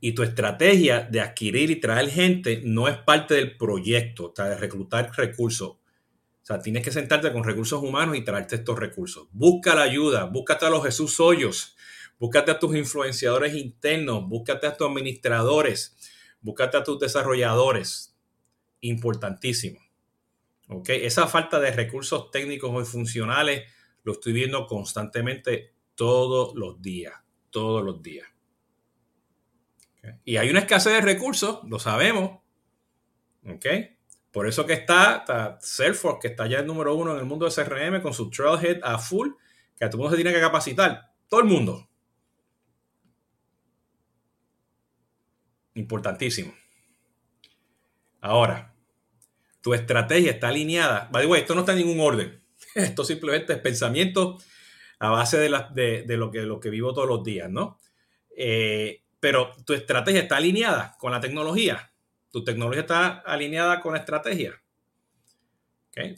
Y 0.00 0.12
tu 0.12 0.22
estrategia 0.22 1.00
de 1.00 1.22
adquirir 1.22 1.70
y 1.70 1.80
traer 1.80 2.10
gente 2.10 2.60
no 2.62 2.88
es 2.88 2.98
parte 2.98 3.34
del 3.34 3.56
proyecto, 3.56 4.26
o 4.26 4.32
sea, 4.36 4.50
de 4.50 4.58
reclutar 4.58 5.10
recursos. 5.16 5.68
O 5.70 6.44
sea, 6.44 6.60
tienes 6.60 6.84
que 6.84 6.90
sentarte 6.90 7.32
con 7.32 7.44
recursos 7.44 7.82
humanos 7.82 8.16
y 8.16 8.22
traerte 8.22 8.56
estos 8.56 8.78
recursos. 8.78 9.28
Busca 9.32 9.74
la 9.74 9.82
ayuda, 9.82 10.24
búscate 10.24 10.66
a 10.66 10.70
los 10.70 10.84
Jesús 10.84 11.18
Hoyos, 11.20 11.76
búscate 12.22 12.52
a 12.52 12.58
tus 12.60 12.76
influenciadores 12.76 13.52
internos, 13.52 14.28
búscate 14.28 14.68
a 14.68 14.76
tus 14.76 14.86
administradores, 14.86 15.96
búscate 16.40 16.76
a 16.76 16.84
tus 16.84 17.00
desarrolladores. 17.00 18.16
Importantísimo. 18.80 19.80
¿Ok? 20.68 20.90
Esa 20.90 21.26
falta 21.26 21.58
de 21.58 21.72
recursos 21.72 22.30
técnicos 22.30 22.80
y 22.80 22.88
funcionales 22.88 23.64
lo 24.04 24.12
estoy 24.12 24.34
viendo 24.34 24.68
constantemente 24.68 25.74
todos 25.96 26.54
los 26.54 26.80
días, 26.80 27.12
todos 27.50 27.82
los 27.82 28.00
días. 28.00 28.28
Y 30.24 30.36
hay 30.36 30.48
una 30.48 30.60
escasez 30.60 30.92
de 30.92 31.00
recursos, 31.00 31.58
lo 31.64 31.80
sabemos. 31.80 32.38
¿Ok? 33.48 33.66
Por 34.30 34.46
eso 34.46 34.64
que 34.64 34.74
está, 34.74 35.58
Salesforce, 35.60 36.20
que 36.20 36.28
está 36.28 36.46
ya 36.46 36.60
el 36.60 36.68
número 36.68 36.94
uno 36.94 37.14
en 37.14 37.18
el 37.18 37.24
mundo 37.24 37.48
de 37.48 37.52
CRM 37.52 38.00
con 38.00 38.14
su 38.14 38.30
Trailhead 38.30 38.78
a 38.84 39.00
full, 39.00 39.30
que 39.76 39.84
a 39.84 39.90
todo 39.90 39.96
el 39.96 40.02
mundo 40.02 40.16
se 40.16 40.22
tiene 40.22 40.32
que 40.32 40.40
capacitar. 40.40 41.10
Todo 41.26 41.40
el 41.40 41.46
mundo. 41.46 41.88
Importantísimo. 45.74 46.54
Ahora, 48.20 48.74
tu 49.62 49.74
estrategia 49.74 50.32
está 50.32 50.48
alineada. 50.48 51.08
By 51.10 51.24
the 51.24 51.28
way, 51.28 51.40
esto 51.40 51.54
no 51.54 51.60
está 51.60 51.72
en 51.72 51.78
ningún 51.78 52.00
orden. 52.00 52.42
Esto 52.74 53.04
simplemente 53.04 53.52
es 53.52 53.58
pensamiento 53.58 54.38
a 54.98 55.10
base 55.10 55.36
de, 55.36 55.48
lo, 56.16 56.30
que, 56.30 56.42
lo 56.42 56.60
que 56.60 56.70
vivo 56.70 56.94
todos 56.94 57.08
los 57.08 57.24
días, 57.24 57.50
¿no? 57.50 57.78
Eh, 58.36 59.02
pero 59.18 59.52
tu 59.64 59.72
estrategia 59.72 60.22
está 60.22 60.36
alineada 60.36 60.96
con 60.98 61.12
la 61.12 61.20
tecnología. 61.20 61.92
Tu 62.30 62.44
tecnología 62.44 62.82
está 62.82 63.08
alineada 63.18 63.80
con 63.80 63.92
la 63.92 63.98
estrategia. 63.98 64.62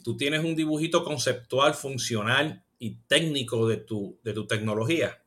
Tú 0.03 0.15
tienes 0.15 0.43
un 0.43 0.55
dibujito 0.55 1.03
conceptual, 1.03 1.73
funcional 1.73 2.63
y 2.79 2.95
técnico 3.07 3.67
de 3.67 3.77
tu, 3.77 4.19
de 4.23 4.33
tu 4.33 4.47
tecnología, 4.47 5.24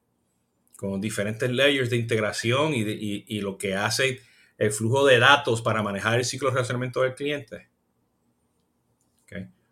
con 0.79 1.01
diferentes 1.01 1.51
layers 1.51 1.91
de 1.91 1.97
integración 1.97 2.73
y, 2.73 3.41
lo 3.41 3.59
que 3.59 3.75
hace 3.75 4.21
el 4.59 4.71
flujo 4.71 5.05
de 5.05 5.19
datos 5.19 5.61
para 5.61 5.83
manejar 5.83 6.21
el 6.21 6.25
ciclo 6.25 6.51
de 6.51 6.55
relacionamiento 6.55 7.03
del 7.03 7.17
cliente. 7.17 7.69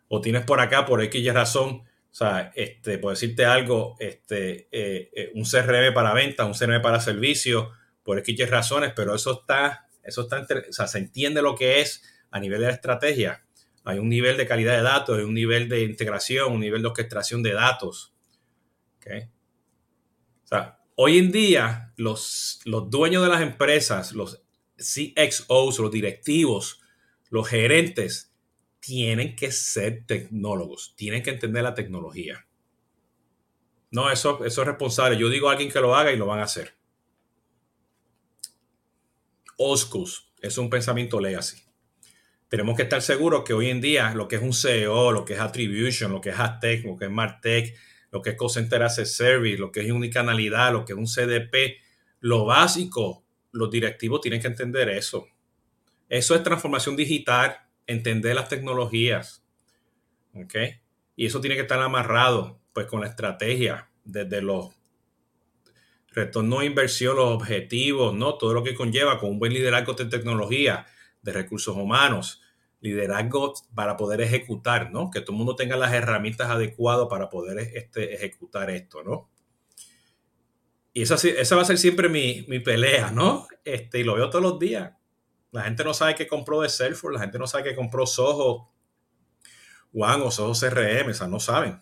O 0.09 0.19
tienes 0.21 0.43
por 0.43 0.59
acá, 0.59 0.85
por 0.85 1.01
X 1.01 1.33
razón, 1.33 1.83
o 2.11 2.13
sea, 2.13 2.51
este, 2.55 2.97
por 2.97 3.11
decirte 3.11 3.45
algo, 3.45 3.95
este, 3.99 4.67
eh, 4.71 5.09
eh, 5.13 5.31
un 5.33 5.43
CRM 5.43 5.93
para 5.93 6.13
venta, 6.13 6.45
un 6.45 6.53
CRM 6.53 6.81
para 6.81 6.99
servicio, 6.99 7.71
por 8.03 8.19
X 8.19 8.49
razones, 8.49 8.91
pero 8.93 9.15
eso 9.15 9.39
está, 9.39 9.87
eso 10.03 10.23
está, 10.23 10.41
o 10.41 10.73
sea, 10.73 10.87
se 10.87 10.97
entiende 10.97 11.41
lo 11.41 11.55
que 11.55 11.79
es 11.79 12.03
a 12.31 12.39
nivel 12.39 12.59
de 12.59 12.67
la 12.67 12.73
estrategia. 12.73 13.45
Hay 13.85 13.99
un 13.99 14.09
nivel 14.09 14.35
de 14.35 14.45
calidad 14.45 14.75
de 14.75 14.83
datos, 14.83 15.17
hay 15.17 15.23
un 15.23 15.33
nivel 15.33 15.69
de 15.69 15.83
integración, 15.83 16.51
un 16.51 16.59
nivel 16.59 16.81
de 16.81 16.87
orquestación 16.89 17.43
de 17.43 17.53
datos. 17.53 18.13
¿Okay? 18.97 19.29
O 20.43 20.47
sea, 20.47 20.76
hoy 20.99 21.19
en 21.19 21.31
día 21.31 21.93
los, 21.95 22.59
los 22.65 22.89
dueños 22.89 23.23
de 23.23 23.29
las 23.29 23.41
empresas, 23.41 24.13
los 24.13 24.41
CXOs, 24.77 25.79
los 25.79 25.91
directivos, 25.91 26.81
los 27.29 27.47
gerentes, 27.47 28.33
tienen 28.79 29.35
que 29.35 29.51
ser 29.51 30.05
tecnólogos, 30.05 30.93
tienen 30.95 31.21
que 31.21 31.29
entender 31.29 31.63
la 31.63 31.75
tecnología. 31.75 32.47
No, 33.91 34.11
eso, 34.11 34.43
es 34.43 34.57
responsable. 34.57 35.17
Yo 35.17 35.29
digo 35.29 35.49
a 35.49 35.51
alguien 35.53 35.71
que 35.71 35.79
lo 35.79 35.95
haga 35.95 36.11
y 36.11 36.17
lo 36.17 36.25
van 36.25 36.39
a 36.39 36.43
hacer. 36.43 36.75
Oscus 39.57 40.31
es 40.41 40.57
un 40.57 40.69
pensamiento 40.69 41.19
legacy. 41.19 41.63
Tenemos 42.49 42.75
que 42.75 42.83
estar 42.83 43.01
seguros 43.01 43.43
que 43.43 43.53
hoy 43.53 43.69
en 43.69 43.81
día 43.81 44.13
lo 44.15 44.27
que 44.27 44.37
es 44.37 44.41
un 44.41 44.53
CEO, 44.53 45.11
lo 45.11 45.25
que 45.25 45.33
es 45.33 45.39
Attribution, 45.39 46.11
lo 46.11 46.21
que 46.21 46.29
es 46.29 46.39
Aztec, 46.39 46.85
lo 46.85 46.97
que 46.97 47.05
es 47.05 47.11
Martech, 47.11 47.75
lo 48.11 48.21
que 48.21 48.31
es 48.31 48.37
Call 48.37 48.49
Center 48.49 48.83
as 48.83 48.95
Service, 48.95 49.57
lo 49.57 49.71
que 49.71 49.81
es 49.81 49.91
unicanalidad, 49.91 50.71
lo 50.73 50.85
que 50.85 50.93
es 50.93 50.99
un 50.99 51.07
CDP, 51.07 51.81
lo 52.19 52.45
básico, 52.45 53.25
los 53.51 53.69
directivos 53.69 54.21
tienen 54.21 54.41
que 54.41 54.47
entender 54.47 54.89
eso. 54.89 55.27
Eso 56.09 56.35
es 56.35 56.43
transformación 56.43 56.95
digital, 56.95 57.57
entender 57.85 58.35
las 58.35 58.49
tecnologías. 58.49 59.43
Y 61.15 61.25
eso 61.25 61.41
tiene 61.41 61.55
que 61.55 61.63
estar 61.63 61.79
amarrado 61.81 62.59
pues 62.73 62.85
con 62.85 63.01
la 63.01 63.07
estrategia 63.07 63.89
desde 64.03 64.41
los 64.41 64.77
retorno 66.11 66.59
de 66.59 66.65
inversión, 66.65 67.15
los 67.15 67.29
objetivos, 67.29 68.13
¿no? 68.13 68.35
Todo 68.35 68.53
lo 68.53 68.63
que 68.63 68.73
conlleva 68.73 69.19
con 69.19 69.31
un 69.31 69.39
buen 69.39 69.53
liderazgo 69.53 69.93
de 69.93 70.05
tecnología, 70.05 70.87
de 71.21 71.31
recursos 71.31 71.75
humanos, 71.75 72.41
liderazgo 72.79 73.53
para 73.73 73.97
poder 73.97 74.21
ejecutar, 74.21 74.91
¿no? 74.91 75.09
Que 75.09 75.21
todo 75.21 75.31
el 75.31 75.37
mundo 75.37 75.55
tenga 75.55 75.75
las 75.77 75.93
herramientas 75.93 76.49
adecuadas 76.49 77.07
para 77.09 77.29
poder 77.29 77.59
este, 77.59 78.13
ejecutar 78.13 78.69
esto, 78.69 79.03
¿no? 79.03 79.29
Y 80.93 81.03
esa, 81.03 81.15
esa 81.15 81.55
va 81.55 81.61
a 81.61 81.65
ser 81.65 81.77
siempre 81.77 82.09
mi, 82.09 82.41
pelea, 82.59 83.11
¿no? 83.11 83.47
Este, 83.63 83.99
y 83.99 84.03
lo 84.03 84.15
veo 84.15 84.29
todos 84.29 84.43
los 84.43 84.59
días. 84.59 84.93
La 85.51 85.63
gente 85.63 85.83
no 85.83 85.93
sabe 85.93 86.15
qué 86.15 86.27
compró 86.27 86.61
de 86.61 86.69
Salesforce, 86.69 87.15
la 87.15 87.21
gente 87.23 87.39
no 87.39 87.47
sabe 87.47 87.65
qué 87.65 87.75
compró 87.75 88.05
Soho 88.05 88.71
One 89.93 90.23
o 90.23 90.31
Soho 90.31 90.53
CRM, 90.53 91.09
o 91.09 91.13
sea, 91.13 91.27
no 91.27 91.39
saben. 91.39 91.81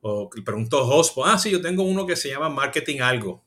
O 0.00 0.30
pregunto 0.30 0.86
Hospo, 0.86 1.24
ah, 1.24 1.38
sí, 1.38 1.50
yo 1.50 1.60
tengo 1.60 1.82
uno 1.82 2.06
que 2.06 2.16
se 2.16 2.28
llama 2.28 2.48
Marketing 2.48 3.00
Algo. 3.00 3.44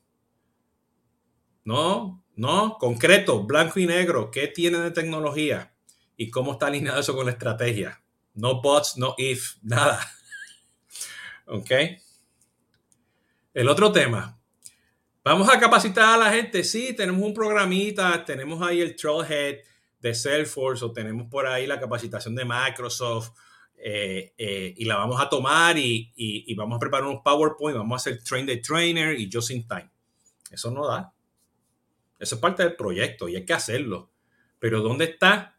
No, 1.64 2.22
no, 2.36 2.76
concreto, 2.78 3.44
blanco 3.44 3.80
y 3.80 3.86
negro. 3.86 4.30
¿Qué 4.30 4.48
tiene 4.48 4.78
de 4.78 4.90
tecnología? 4.90 5.74
¿Y 6.20 6.30
cómo 6.30 6.52
está 6.52 6.66
alineado 6.66 7.00
eso 7.00 7.16
con 7.16 7.24
la 7.24 7.32
estrategia? 7.32 7.98
No 8.34 8.60
bots, 8.60 8.98
no 8.98 9.14
if, 9.16 9.54
nada. 9.62 10.06
¿Ok? 11.46 11.70
El 13.54 13.66
otro 13.66 13.90
tema. 13.90 14.38
Vamos 15.24 15.48
a 15.48 15.58
capacitar 15.58 16.04
a 16.12 16.22
la 16.22 16.30
gente. 16.30 16.62
Sí, 16.62 16.94
tenemos 16.94 17.22
un 17.22 17.32
programita, 17.32 18.22
tenemos 18.22 18.60
ahí 18.60 18.82
el 18.82 18.96
Trailhead 18.96 19.60
de 19.98 20.14
Salesforce 20.14 20.84
o 20.84 20.92
tenemos 20.92 21.26
por 21.30 21.46
ahí 21.46 21.66
la 21.66 21.80
capacitación 21.80 22.34
de 22.34 22.44
Microsoft 22.44 23.30
eh, 23.78 24.34
eh, 24.36 24.74
y 24.76 24.84
la 24.84 24.96
vamos 24.96 25.18
a 25.22 25.30
tomar 25.30 25.78
y, 25.78 26.12
y, 26.14 26.54
vamos 26.54 26.76
a 26.76 26.80
preparar 26.80 27.06
unos 27.06 27.22
PowerPoint, 27.24 27.78
vamos 27.78 27.94
a 27.94 27.96
hacer 27.96 28.22
train 28.22 28.44
the 28.44 28.58
trainer 28.58 29.18
y 29.18 29.30
just 29.32 29.52
in 29.52 29.66
time. 29.66 29.90
Eso 30.50 30.70
no 30.70 30.86
da. 30.86 31.14
Eso 32.18 32.34
es 32.34 32.40
parte 32.42 32.62
del 32.62 32.76
proyecto 32.76 33.26
y 33.26 33.36
hay 33.36 33.46
que 33.46 33.54
hacerlo. 33.54 34.10
Pero 34.58 34.82
¿dónde 34.82 35.06
está 35.06 35.56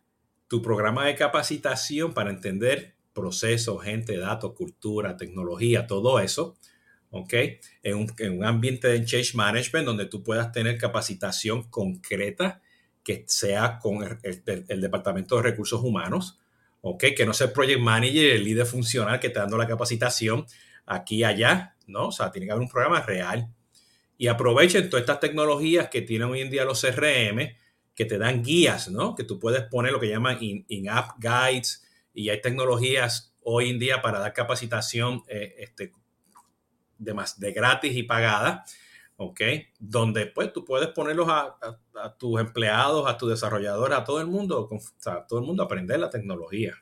tu 0.51 0.61
programa 0.61 1.05
de 1.05 1.15
capacitación 1.15 2.13
para 2.13 2.29
entender 2.29 2.97
procesos, 3.13 3.81
gente, 3.85 4.17
datos, 4.17 4.51
cultura, 4.51 5.15
tecnología, 5.15 5.87
todo 5.87 6.19
eso? 6.19 6.57
¿Ok? 7.09 7.33
En 7.83 7.95
un, 7.95 8.43
ambiente 8.43 8.89
de 8.89 9.05
change 9.05 9.33
management 9.33 9.85
donde 9.85 10.07
tú 10.07 10.23
puedas 10.23 10.51
tener 10.51 10.77
capacitación 10.77 11.69
concreta 11.69 12.61
que 13.01 13.23
sea 13.29 13.79
con 13.79 14.03
el, 14.03 14.81
Departamento 14.81 15.37
de 15.37 15.43
Recursos 15.43 15.81
Humanos, 15.81 16.37
¿ok? 16.81 17.05
Que 17.15 17.25
no 17.25 17.33
sea 17.33 17.47
el 17.47 17.53
Project 17.53 17.79
Manager, 17.79 18.35
el 18.35 18.43
líder 18.43 18.65
funcional 18.65 19.21
que 19.21 19.27
está 19.27 19.39
dando 19.39 19.57
la 19.57 19.67
capacitación 19.67 20.45
aquí 20.85 21.19
y 21.19 21.23
allá, 21.23 21.77
¿no? 21.87 22.07
O 22.07 22.11
sea, 22.11 22.29
tiene 22.29 22.47
que 22.47 22.51
haber 22.51 22.63
un 22.63 22.69
programa 22.69 23.01
real 23.01 23.47
y 24.17 24.27
aprovechen 24.27 24.89
todas 24.89 25.03
estas 25.03 25.21
tecnologías 25.21 25.87
que 25.87 26.01
tienen 26.01 26.27
hoy 26.27 26.41
en 26.41 26.49
día 26.49 26.65
los 26.65 26.81
CRM, 26.81 27.55
que 27.95 28.05
te 28.05 28.17
dan 28.17 28.43
guías, 28.43 28.89
¿no? 28.89 29.15
Que 29.15 29.23
tú 29.23 29.39
puedes 29.39 29.63
poner 29.63 29.91
lo 29.91 29.99
que 29.99 30.09
llaman 30.09 30.37
in-app 30.39 31.17
guides 31.19 31.83
y 32.13 32.29
hay 32.29 32.41
tecnologías 32.41 33.33
hoy 33.43 33.69
en 33.69 33.79
día 33.79 34.01
para 34.01 34.19
dar 34.19 34.33
capacitación 34.33 35.23
eh, 35.27 35.55
este, 35.59 35.91
de, 36.97 37.13
más, 37.13 37.39
de 37.39 37.51
gratis 37.51 37.95
y 37.95 38.03
pagada, 38.03 38.63
¿ok? 39.17 39.41
Donde 39.79 40.27
pues 40.27 40.53
tú 40.53 40.63
puedes 40.63 40.89
ponerlos 40.89 41.27
a, 41.29 41.57
tus 42.17 42.39
empleados, 42.39 43.07
a 43.07 43.17
tus 43.17 43.29
desarrolladores, 43.29 43.97
a 43.97 44.03
todo 44.03 44.19
el 44.21 44.27
mundo, 44.27 44.69
a 45.05 45.27
todo 45.27 45.39
el 45.39 45.45
mundo 45.45 45.63
aprender 45.63 45.99
la 45.99 46.09
tecnología, 46.09 46.75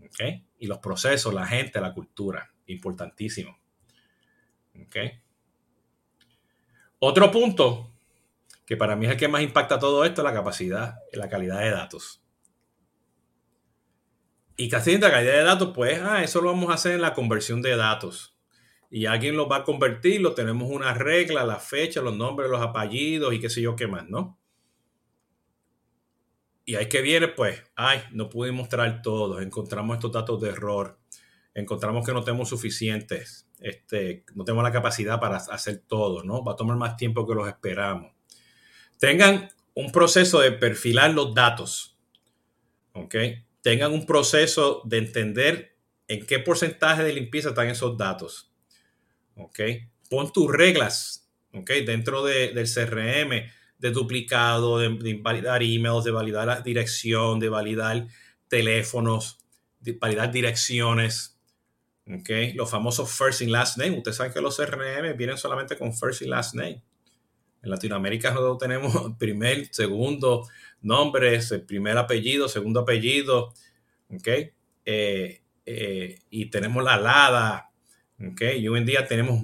¿ok? 0.00 0.42
Y 0.58 0.66
los 0.66 0.78
procesos, 0.78 1.34
la 1.34 1.46
gente, 1.46 1.80
la 1.80 1.94
cultura, 1.94 2.52
importantísimo, 2.66 3.58
¿ok? 4.80 4.96
Otro 7.00 7.30
punto 7.30 7.87
que 8.68 8.76
para 8.76 8.96
mí 8.96 9.06
es 9.06 9.12
el 9.12 9.18
que 9.18 9.28
más 9.28 9.40
impacta 9.40 9.78
todo 9.78 10.04
esto, 10.04 10.22
la 10.22 10.34
capacidad, 10.34 10.96
la 11.14 11.30
calidad 11.30 11.60
de 11.60 11.70
datos. 11.70 12.22
Y 14.58 14.68
casi 14.68 14.98
la 14.98 15.10
calidad 15.10 15.32
de 15.32 15.42
datos, 15.42 15.72
pues, 15.74 15.98
ah, 16.02 16.22
eso 16.22 16.42
lo 16.42 16.50
vamos 16.50 16.68
a 16.68 16.74
hacer 16.74 16.92
en 16.92 17.00
la 17.00 17.14
conversión 17.14 17.62
de 17.62 17.76
datos. 17.76 18.36
y 18.90 19.06
alguien 19.06 19.36
los 19.36 19.50
va 19.50 19.56
a 19.58 19.64
convertir, 19.64 20.20
lo 20.20 20.34
tenemos 20.34 20.70
una 20.70 20.92
regla, 20.94 21.44
la 21.44 21.58
fecha, 21.58 22.02
los 22.02 22.16
nombres, 22.16 22.50
los 22.50 22.60
apellidos 22.60 23.32
y 23.34 23.40
qué 23.40 23.50
sé 23.50 23.62
yo 23.62 23.76
qué 23.76 23.86
más, 23.86 24.08
¿no? 24.08 24.38
Y 26.66 26.74
ahí 26.76 26.88
que 26.88 27.00
viene, 27.00 27.28
pues, 27.28 27.62
ay, 27.74 28.02
no 28.12 28.28
pude 28.28 28.52
mostrar 28.52 29.00
todo, 29.00 29.40
encontramos 29.40 29.96
estos 29.96 30.12
datos 30.12 30.40
de 30.42 30.50
error, 30.50 30.98
encontramos 31.54 32.04
que 32.04 32.12
no 32.12 32.22
tenemos 32.22 32.50
suficientes, 32.50 33.48
este, 33.60 34.24
no 34.34 34.44
tenemos 34.44 34.64
la 34.64 34.72
capacidad 34.72 35.18
para 35.20 35.36
hacer 35.36 35.84
todo, 35.86 36.22
¿no? 36.22 36.44
Va 36.44 36.52
a 36.52 36.56
tomar 36.56 36.76
más 36.76 36.96
tiempo 36.96 37.26
que 37.26 37.34
los 37.34 37.48
esperamos. 37.48 38.17
Tengan 38.98 39.50
un 39.74 39.92
proceso 39.92 40.40
de 40.40 40.52
perfilar 40.52 41.12
los 41.12 41.34
datos, 41.34 41.96
¿ok? 42.92 43.14
Tengan 43.62 43.92
un 43.92 44.06
proceso 44.06 44.82
de 44.84 44.98
entender 44.98 45.76
en 46.08 46.26
qué 46.26 46.38
porcentaje 46.38 47.04
de 47.04 47.12
limpieza 47.12 47.50
están 47.50 47.68
esos 47.68 47.96
datos, 47.96 48.52
¿ok? 49.36 49.60
Pon 50.10 50.32
tus 50.32 50.50
reglas, 50.50 51.28
¿ok? 51.52 51.70
Dentro 51.86 52.24
del 52.24 52.66
CRM 52.68 53.50
de 53.78 53.90
duplicado, 53.92 54.78
de, 54.78 55.10
invalidar 55.10 55.62
emails, 55.62 56.04
de 56.04 56.10
validar 56.10 56.46
la 56.46 56.60
dirección, 56.60 57.38
de 57.38 57.48
validar 57.48 58.06
teléfonos, 58.48 59.38
de 59.80 59.92
validar 59.92 60.32
direcciones. 60.32 61.36
Okay. 62.20 62.54
Los 62.54 62.70
famosos 62.70 63.10
first 63.10 63.42
and 63.42 63.50
last 63.50 63.76
name. 63.76 63.96
Ustedes 63.98 64.16
saben 64.16 64.32
que 64.32 64.40
los 64.40 64.56
CRM 64.56 65.16
vienen 65.16 65.36
solamente 65.36 65.76
con 65.76 65.94
first 65.94 66.22
y 66.22 66.26
last 66.26 66.54
name. 66.54 66.82
En 67.68 67.72
Latinoamérica 67.72 68.30
nosotros 68.30 68.58
tenemos 68.60 69.12
primer, 69.18 69.66
segundo 69.70 70.48
nombre, 70.80 71.38
primer 71.66 71.98
apellido, 71.98 72.48
segundo 72.48 72.80
apellido. 72.80 73.52
Okay. 74.10 74.52
Eh, 74.84 75.42
eh, 75.66 76.18
y 76.30 76.46
tenemos 76.46 76.82
la 76.82 76.96
LADA. 76.96 77.70
Okay. 78.32 78.60
Y 78.60 78.68
hoy 78.68 78.78
en 78.78 78.86
día 78.86 79.06
tenemos 79.06 79.40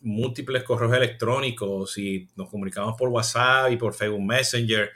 múltiples 0.00 0.64
correos 0.64 0.94
electrónicos 0.94 1.96
y 1.96 2.28
nos 2.36 2.50
comunicamos 2.50 2.96
por 2.98 3.08
WhatsApp 3.08 3.70
y 3.70 3.76
por 3.76 3.94
Facebook 3.94 4.22
Messenger. 4.22 4.90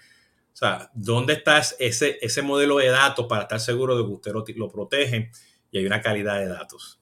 O 0.53 0.57
sea, 0.57 0.91
¿dónde 0.93 1.35
está 1.35 1.62
ese, 1.79 2.19
ese 2.21 2.43
modelo 2.43 2.79
de 2.79 2.88
datos 2.88 3.27
para 3.27 3.43
estar 3.43 3.61
seguro 3.61 3.97
de 3.97 4.05
que 4.05 4.11
usted 4.11 4.33
lo, 4.33 4.45
lo 4.57 4.69
protege 4.69 5.31
y 5.71 5.79
hay 5.79 5.87
una 5.87 6.03
calidad 6.03 6.41
de 6.41 6.49
datos? 6.49 7.00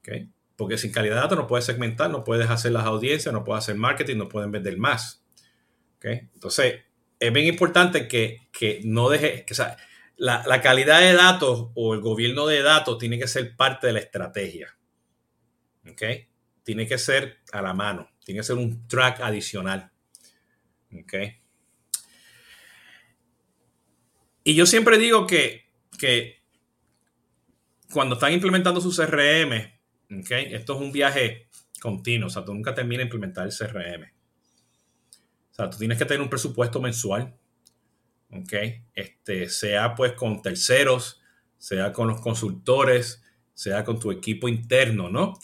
¿Okay? 0.00 0.30
Porque 0.56 0.78
sin 0.78 0.92
calidad 0.92 1.16
de 1.16 1.20
datos 1.20 1.38
no 1.38 1.46
puedes 1.46 1.66
segmentar, 1.66 2.10
no 2.10 2.24
puedes 2.24 2.48
hacer 2.48 2.72
las 2.72 2.84
audiencias, 2.84 3.32
no 3.32 3.44
puedes 3.44 3.64
hacer 3.64 3.76
marketing, 3.76 4.16
no 4.16 4.28
pueden 4.28 4.50
vender 4.50 4.78
más. 4.78 5.24
¿Okay? 5.96 6.28
Entonces, 6.34 6.82
es 7.20 7.32
bien 7.32 7.46
importante 7.46 8.08
que, 8.08 8.48
que 8.52 8.80
no 8.84 9.08
deje, 9.08 9.44
que, 9.44 9.54
sea, 9.54 9.76
la, 10.16 10.42
la, 10.46 10.60
calidad 10.62 11.00
de 11.00 11.12
datos 11.12 11.70
o 11.74 11.94
el 11.94 12.00
gobierno 12.00 12.46
de 12.46 12.62
datos 12.62 12.98
tiene 12.98 13.18
que 13.18 13.28
ser 13.28 13.54
parte 13.56 13.88
de 13.88 13.92
la 13.94 14.00
estrategia. 14.00 14.76
¿Ok? 15.90 16.02
tiene 16.66 16.88
que 16.88 16.98
ser 16.98 17.38
a 17.52 17.62
la 17.62 17.72
mano, 17.72 18.10
tiene 18.24 18.40
que 18.40 18.44
ser 18.44 18.56
un 18.56 18.88
track 18.88 19.20
adicional. 19.20 19.92
¿Ok? 20.92 21.14
Y 24.42 24.56
yo 24.56 24.66
siempre 24.66 24.98
digo 24.98 25.28
que, 25.28 25.70
que 25.96 26.42
cuando 27.92 28.16
están 28.16 28.32
implementando 28.32 28.80
su 28.80 28.90
CRM, 28.90 29.75
¿ok? 30.10 30.30
Esto 30.30 30.74
es 30.74 30.80
un 30.80 30.92
viaje 30.92 31.48
continuo, 31.80 32.28
o 32.28 32.30
sea, 32.30 32.44
tú 32.44 32.54
nunca 32.54 32.74
terminas 32.74 33.00
de 33.00 33.04
implementar 33.04 33.46
el 33.46 33.52
CRM. 33.52 34.04
O 35.50 35.54
sea, 35.54 35.70
tú 35.70 35.78
tienes 35.78 35.98
que 35.98 36.04
tener 36.04 36.20
un 36.20 36.30
presupuesto 36.30 36.80
mensual, 36.80 37.34
¿ok? 38.30 38.52
Este, 38.94 39.48
sea 39.48 39.94
pues 39.94 40.12
con 40.12 40.42
terceros, 40.42 41.20
sea 41.58 41.92
con 41.92 42.08
los 42.08 42.20
consultores, 42.20 43.22
sea 43.54 43.84
con 43.84 43.98
tu 43.98 44.10
equipo 44.10 44.48
interno, 44.48 45.08
¿no? 45.08 45.34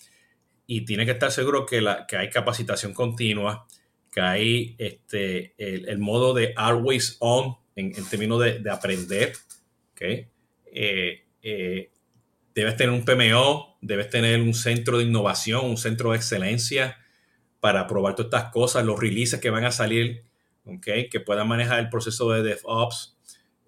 y 0.74 0.86
tiene 0.86 1.04
que 1.04 1.12
estar 1.12 1.30
seguro 1.30 1.66
que, 1.66 1.82
la, 1.82 2.06
que 2.06 2.16
hay 2.16 2.30
capacitación 2.30 2.94
continua, 2.94 3.66
que 4.10 4.22
hay 4.22 4.74
este, 4.78 5.54
el, 5.58 5.98
modo 5.98 6.32
de 6.32 6.54
always 6.56 7.18
on 7.20 7.56
en, 7.76 7.92
términos 8.08 8.40
de, 8.40 8.70
aprender. 8.70 9.34
¿okay? 9.92 10.28
Eh, 10.66 11.24
eh, 11.42 11.90
debes 12.54 12.76
tener 12.76 12.92
un 12.92 13.04
PMO, 13.04 13.78
debes 13.80 14.10
tener 14.10 14.40
un 14.40 14.54
centro 14.54 14.98
de 14.98 15.04
innovación, 15.04 15.64
un 15.64 15.76
centro 15.76 16.10
de 16.10 16.16
excelencia 16.16 16.98
para 17.60 17.86
probar 17.86 18.14
todas 18.14 18.32
estas 18.32 18.52
cosas, 18.52 18.84
los 18.84 18.98
releases 18.98 19.40
que 19.40 19.50
van 19.50 19.64
a 19.64 19.72
salir, 19.72 20.24
¿okay? 20.64 21.08
que 21.08 21.20
puedan 21.20 21.48
manejar 21.48 21.78
el 21.78 21.88
proceso 21.88 22.30
de 22.30 22.42
DevOps, 22.42 23.16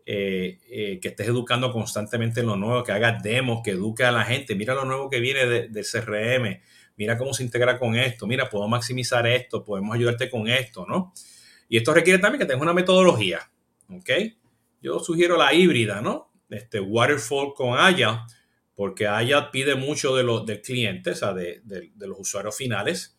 eh, 0.07 0.99
que 1.01 1.09
estés 1.09 1.29
educando 1.29 1.73
constantemente 1.73 2.41
en 2.41 2.47
lo 2.47 2.57
nuevo, 2.57 2.83
que 2.83 2.93
hagas 2.93 3.23
demos, 3.23 3.63
que 3.65 3.71
eduque 3.71 4.05
a 4.05 4.13
la 4.13 4.25
gente. 4.25 4.55
Mira 4.55 4.75
lo 4.75 4.85
nuevo 4.85 5.09
que 5.09 5.21
viene 5.21 5.47
del 5.47 5.73
de 5.73 5.83
CRM 5.83 6.61
mira 6.97 7.19
cómo 7.19 7.35
se 7.35 7.43
integra 7.43 7.79
con 7.79 7.97
esto, 7.97 8.27
mira, 8.27 8.49
puedo 8.49 8.69
maximizar 8.69 9.27
esto, 9.27 9.65
podemos 9.65 9.95
ayudarte 9.95 10.31
con 10.31 10.49
esto, 10.49 10.87
¿no? 10.87 11.13
Y 11.69 11.79
esto 11.79 11.95
requiere 11.95 12.19
también 12.19 12.41
que 12.41 12.47
tengas 12.47 12.63
una 12.63 12.75
metodología, 12.75 13.51
¿ok? 13.91 14.11
Yo 14.81 15.01
sugiero 15.01 15.37
la 15.37 15.53
híbrida, 15.53 16.01
¿no? 16.01 16.31
Este 16.51 16.79
waterfall 16.79 17.55
con 17.55 17.79
Aya, 17.79 18.27
porque 18.75 19.07
Aya 19.07 19.51
pide 19.51 19.77
mucho 19.77 20.17
de 20.17 20.25
los 20.25 20.45
del 20.47 20.61
cliente, 20.61 21.11
o 21.11 21.15
sea, 21.15 21.33
de, 21.33 21.63
los 21.97 22.19
usuarios 22.19 22.57
finales. 22.57 23.17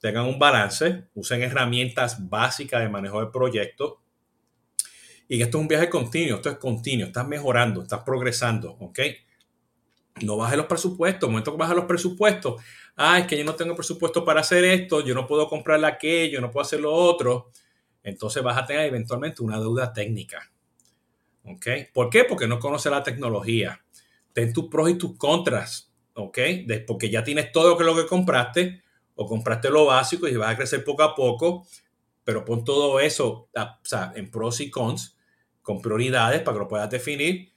Tengan 0.00 0.26
un 0.26 0.38
balance, 0.38 1.08
usen 1.14 1.42
herramientas 1.42 2.28
básicas 2.28 2.82
de 2.82 2.88
manejo 2.88 3.20
de 3.20 3.30
proyectos. 3.30 3.94
Y 5.28 5.42
esto 5.42 5.58
es 5.58 5.62
un 5.62 5.68
viaje 5.68 5.88
continuo, 5.88 6.36
esto 6.36 6.50
es 6.50 6.56
continuo, 6.56 7.06
estás 7.06 7.28
mejorando, 7.28 7.82
estás 7.82 8.02
progresando, 8.02 8.72
¿ok? 8.80 9.00
No 10.22 10.36
bajes 10.36 10.56
los 10.56 10.66
presupuestos, 10.66 11.28
el 11.28 11.32
momento 11.32 11.52
que 11.52 11.58
bajas 11.58 11.76
los 11.76 11.84
presupuestos, 11.84 12.62
ah, 12.96 13.18
es 13.18 13.26
que 13.26 13.36
yo 13.36 13.44
no 13.44 13.54
tengo 13.54 13.74
presupuesto 13.74 14.24
para 14.24 14.40
hacer 14.40 14.64
esto, 14.64 15.04
yo 15.04 15.14
no 15.14 15.26
puedo 15.26 15.48
comprarle 15.48 15.86
aquello, 15.86 16.40
no 16.40 16.50
puedo 16.50 16.64
hacer 16.64 16.80
lo 16.80 16.92
otro, 16.92 17.50
entonces 18.02 18.42
vas 18.42 18.56
a 18.56 18.66
tener 18.66 18.86
eventualmente 18.86 19.42
una 19.42 19.60
deuda 19.60 19.92
técnica. 19.92 20.50
¿Ok? 21.44 21.66
¿Por 21.92 22.10
qué? 22.10 22.24
Porque 22.24 22.46
no 22.46 22.58
conoces 22.58 22.90
la 22.90 23.02
tecnología. 23.02 23.82
Ten 24.38 24.52
tus 24.52 24.68
pros 24.68 24.88
y 24.88 24.94
tus 24.94 25.18
contras. 25.18 25.92
¿Ok? 26.14 26.38
porque 26.86 27.10
ya 27.10 27.24
tienes 27.24 27.50
todo 27.50 27.76
lo 27.76 27.96
que 27.96 28.06
compraste 28.06 28.84
o 29.16 29.26
compraste 29.26 29.68
lo 29.68 29.86
básico 29.86 30.28
y 30.28 30.36
vas 30.36 30.52
a 30.52 30.56
crecer 30.56 30.84
poco 30.84 31.02
a 31.02 31.12
poco, 31.12 31.66
pero 32.22 32.44
pon 32.44 32.64
todo 32.64 33.00
eso 33.00 33.48
en 34.14 34.30
pros 34.30 34.60
y 34.60 34.70
cons, 34.70 35.16
con 35.60 35.80
prioridades 35.80 36.42
para 36.42 36.54
que 36.54 36.58
lo 36.60 36.68
puedas 36.68 36.88
definir, 36.88 37.52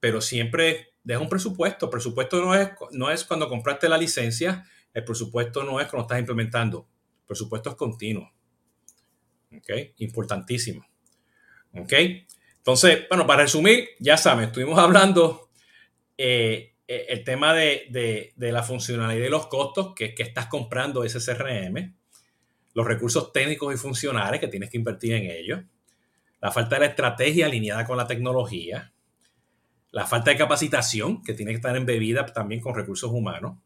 pero 0.00 0.20
siempre 0.20 0.92
deja 1.02 1.18
un 1.18 1.30
presupuesto. 1.30 1.86
El 1.86 1.90
presupuesto 1.90 2.42
no 2.42 2.54
es, 2.54 2.72
no 2.90 3.10
es 3.10 3.24
cuando 3.24 3.48
compraste 3.48 3.88
la 3.88 3.96
licencia, 3.96 4.66
el 4.92 5.04
presupuesto 5.04 5.64
no 5.64 5.80
es 5.80 5.86
cuando 5.88 6.02
estás 6.02 6.18
implementando. 6.18 6.90
El 7.20 7.26
presupuesto 7.26 7.70
es 7.70 7.76
continuo. 7.76 8.30
¿Ok? 9.56 9.70
Importantísimo. 9.96 10.86
¿Ok? 11.74 11.94
Entonces, 12.58 13.08
bueno, 13.08 13.26
para 13.26 13.44
resumir, 13.44 13.88
ya 13.98 14.18
saben, 14.18 14.48
estuvimos 14.48 14.78
hablando 14.78 15.47
eh, 16.18 16.74
eh, 16.86 17.06
el 17.08 17.24
tema 17.24 17.54
de, 17.54 18.34
la 18.36 18.62
funcionalidad 18.62 19.24
y 19.24 19.30
los 19.30 19.46
costos 19.46 19.94
que, 19.94 20.14
que 20.14 20.22
estás 20.22 20.46
comprando 20.46 21.04
ese 21.04 21.20
CRM, 21.20 21.94
los 22.74 22.86
recursos 22.86 23.32
técnicos 23.32 23.74
y 23.74 23.78
funcionales 23.78 24.40
que 24.40 24.48
tienes 24.48 24.68
que 24.68 24.76
invertir 24.76 25.14
en 25.14 25.30
ellos, 25.30 25.60
la 26.40 26.50
falta 26.50 26.76
de 26.76 26.80
la 26.80 26.86
estrategia 26.86 27.46
alineada 27.46 27.84
con 27.84 27.96
la 27.96 28.06
tecnología, 28.06 28.92
la 29.90 30.06
falta 30.06 30.30
de 30.30 30.36
capacitación 30.36 31.22
que 31.22 31.34
tiene 31.34 31.52
que 31.52 31.56
estar 31.56 31.76
embebida 31.76 32.26
también 32.26 32.60
con 32.60 32.74
recursos 32.74 33.10
humanos, 33.10 33.56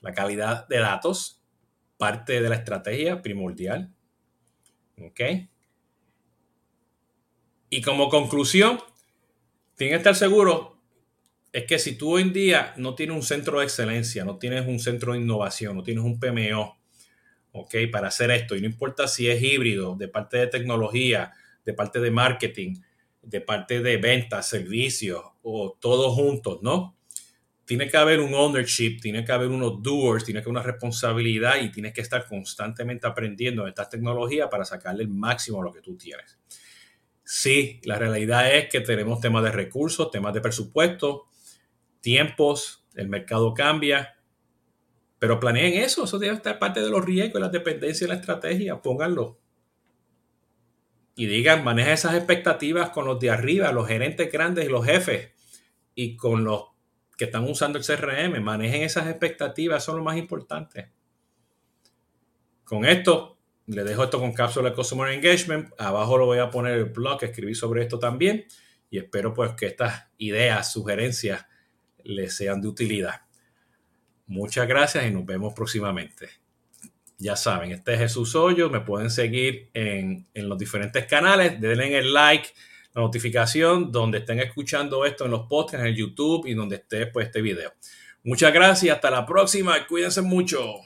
la 0.00 0.12
calidad 0.12 0.66
de 0.68 0.78
datos, 0.78 1.42
parte 1.98 2.40
de 2.40 2.48
la 2.48 2.56
estrategia 2.56 3.20
primordial. 3.20 3.92
¿Ok? 4.98 5.20
Y 7.68 7.82
como 7.82 8.08
conclusión, 8.08 8.80
tiene 9.76 9.92
que 9.92 9.98
estar 9.98 10.14
seguro, 10.14 10.79
es 11.52 11.64
que 11.64 11.78
si 11.78 11.96
tú 11.96 12.14
hoy 12.14 12.22
en 12.22 12.32
día 12.32 12.74
no 12.76 12.94
tienes 12.94 13.16
un 13.16 13.22
centro 13.22 13.58
de 13.58 13.64
excelencia, 13.64 14.24
no 14.24 14.38
tienes 14.38 14.66
un 14.66 14.78
centro 14.78 15.12
de 15.12 15.20
innovación, 15.20 15.76
no 15.76 15.82
tienes 15.82 16.04
un 16.04 16.18
PMO, 16.18 16.78
¿ok? 17.52 17.74
Para 17.90 18.08
hacer 18.08 18.30
esto, 18.30 18.56
y 18.56 18.60
no 18.60 18.66
importa 18.66 19.08
si 19.08 19.28
es 19.28 19.42
híbrido, 19.42 19.96
de 19.96 20.08
parte 20.08 20.38
de 20.38 20.46
tecnología, 20.46 21.32
de 21.64 21.74
parte 21.74 22.00
de 22.00 22.10
marketing, 22.10 22.76
de 23.22 23.40
parte 23.40 23.80
de 23.80 23.96
ventas, 23.96 24.48
servicios 24.48 25.22
o 25.42 25.76
todos 25.80 26.14
juntos, 26.14 26.60
¿no? 26.62 26.96
tiene 27.70 27.88
que 27.88 27.96
haber 27.96 28.18
un 28.18 28.34
ownership, 28.34 28.98
tiene 29.00 29.24
que 29.24 29.30
haber 29.30 29.46
unos 29.46 29.80
doers, 29.80 30.24
tiene 30.24 30.40
que 30.40 30.46
haber 30.46 30.60
una 30.60 30.62
responsabilidad 30.64 31.54
y 31.62 31.70
tienes 31.70 31.92
que 31.92 32.00
estar 32.00 32.26
constantemente 32.26 33.06
aprendiendo 33.06 33.62
de 33.62 33.68
estas 33.68 33.88
tecnologías 33.88 34.48
para 34.50 34.64
sacarle 34.64 35.04
el 35.04 35.08
máximo 35.08 35.60
a 35.60 35.64
lo 35.66 35.72
que 35.72 35.80
tú 35.80 35.96
tienes. 35.96 36.36
Sí, 37.22 37.78
la 37.84 37.96
realidad 37.96 38.52
es 38.52 38.68
que 38.68 38.80
tenemos 38.80 39.20
temas 39.20 39.44
de 39.44 39.52
recursos, 39.52 40.10
temas 40.10 40.34
de 40.34 40.40
presupuesto, 40.40 41.28
tiempos, 42.00 42.86
el 42.94 43.08
mercado 43.08 43.54
cambia, 43.54 44.16
pero 45.18 45.38
planeen 45.38 45.82
eso, 45.82 46.04
eso 46.04 46.18
debe 46.18 46.34
estar 46.34 46.58
parte 46.58 46.80
de 46.80 46.90
los 46.90 47.04
riesgos, 47.04 47.40
la 47.40 47.48
dependencia 47.48 48.06
y 48.06 48.08
la 48.08 48.14
estrategia, 48.14 48.80
pónganlo. 48.80 49.38
Y 51.14 51.26
digan, 51.26 51.62
maneja 51.62 51.92
esas 51.92 52.14
expectativas 52.14 52.90
con 52.90 53.04
los 53.04 53.20
de 53.20 53.30
arriba, 53.30 53.70
los 53.72 53.86
gerentes 53.86 54.32
grandes 54.32 54.64
y 54.64 54.68
los 54.70 54.84
jefes, 54.84 55.32
y 55.94 56.16
con 56.16 56.44
los 56.44 56.68
que 57.18 57.26
están 57.26 57.44
usando 57.44 57.78
el 57.78 57.84
CRM, 57.84 58.42
manejen 58.42 58.82
esas 58.82 59.08
expectativas, 59.08 59.84
son 59.84 59.98
lo 59.98 60.04
más 60.04 60.16
importante. 60.16 60.90
Con 62.64 62.86
esto, 62.86 63.38
le 63.66 63.84
dejo 63.84 64.04
esto 64.04 64.18
con 64.18 64.32
cápsula 64.32 64.70
de 64.70 64.74
Customer 64.74 65.12
Engagement. 65.12 65.70
Abajo 65.76 66.16
lo 66.16 66.26
voy 66.26 66.38
a 66.38 66.50
poner 66.50 66.78
el 66.78 66.86
blog, 66.86 67.22
escribí 67.22 67.54
sobre 67.54 67.82
esto 67.82 67.98
también. 67.98 68.46
Y 68.88 68.98
espero 68.98 69.34
pues 69.34 69.52
que 69.52 69.66
estas 69.66 70.08
ideas, 70.16 70.72
sugerencias 70.72 71.46
les 72.04 72.36
sean 72.36 72.60
de 72.60 72.68
utilidad. 72.68 73.22
Muchas 74.26 74.68
gracias 74.68 75.06
y 75.06 75.10
nos 75.10 75.26
vemos 75.26 75.54
próximamente. 75.54 76.28
Ya 77.18 77.36
saben, 77.36 77.72
este 77.72 77.94
es 77.94 77.98
Jesús 77.98 78.34
Hoyos. 78.34 78.70
Me 78.70 78.80
pueden 78.80 79.10
seguir 79.10 79.70
en, 79.74 80.26
en 80.32 80.48
los 80.48 80.56
diferentes 80.58 81.04
canales. 81.06 81.60
Denle 81.60 81.98
el 81.98 82.14
like, 82.14 82.48
la 82.94 83.02
notificación 83.02 83.92
donde 83.92 84.18
estén 84.18 84.40
escuchando 84.40 85.04
esto 85.04 85.24
en 85.24 85.32
los 85.32 85.46
podcasts, 85.48 85.80
en 85.80 85.86
el 85.86 85.96
YouTube 85.96 86.46
y 86.46 86.54
donde 86.54 86.76
esté 86.76 87.06
pues, 87.06 87.26
este 87.26 87.42
video. 87.42 87.72
Muchas 88.24 88.52
gracias. 88.52 88.94
Hasta 88.94 89.10
la 89.10 89.26
próxima. 89.26 89.86
Cuídense 89.86 90.22
mucho. 90.22 90.80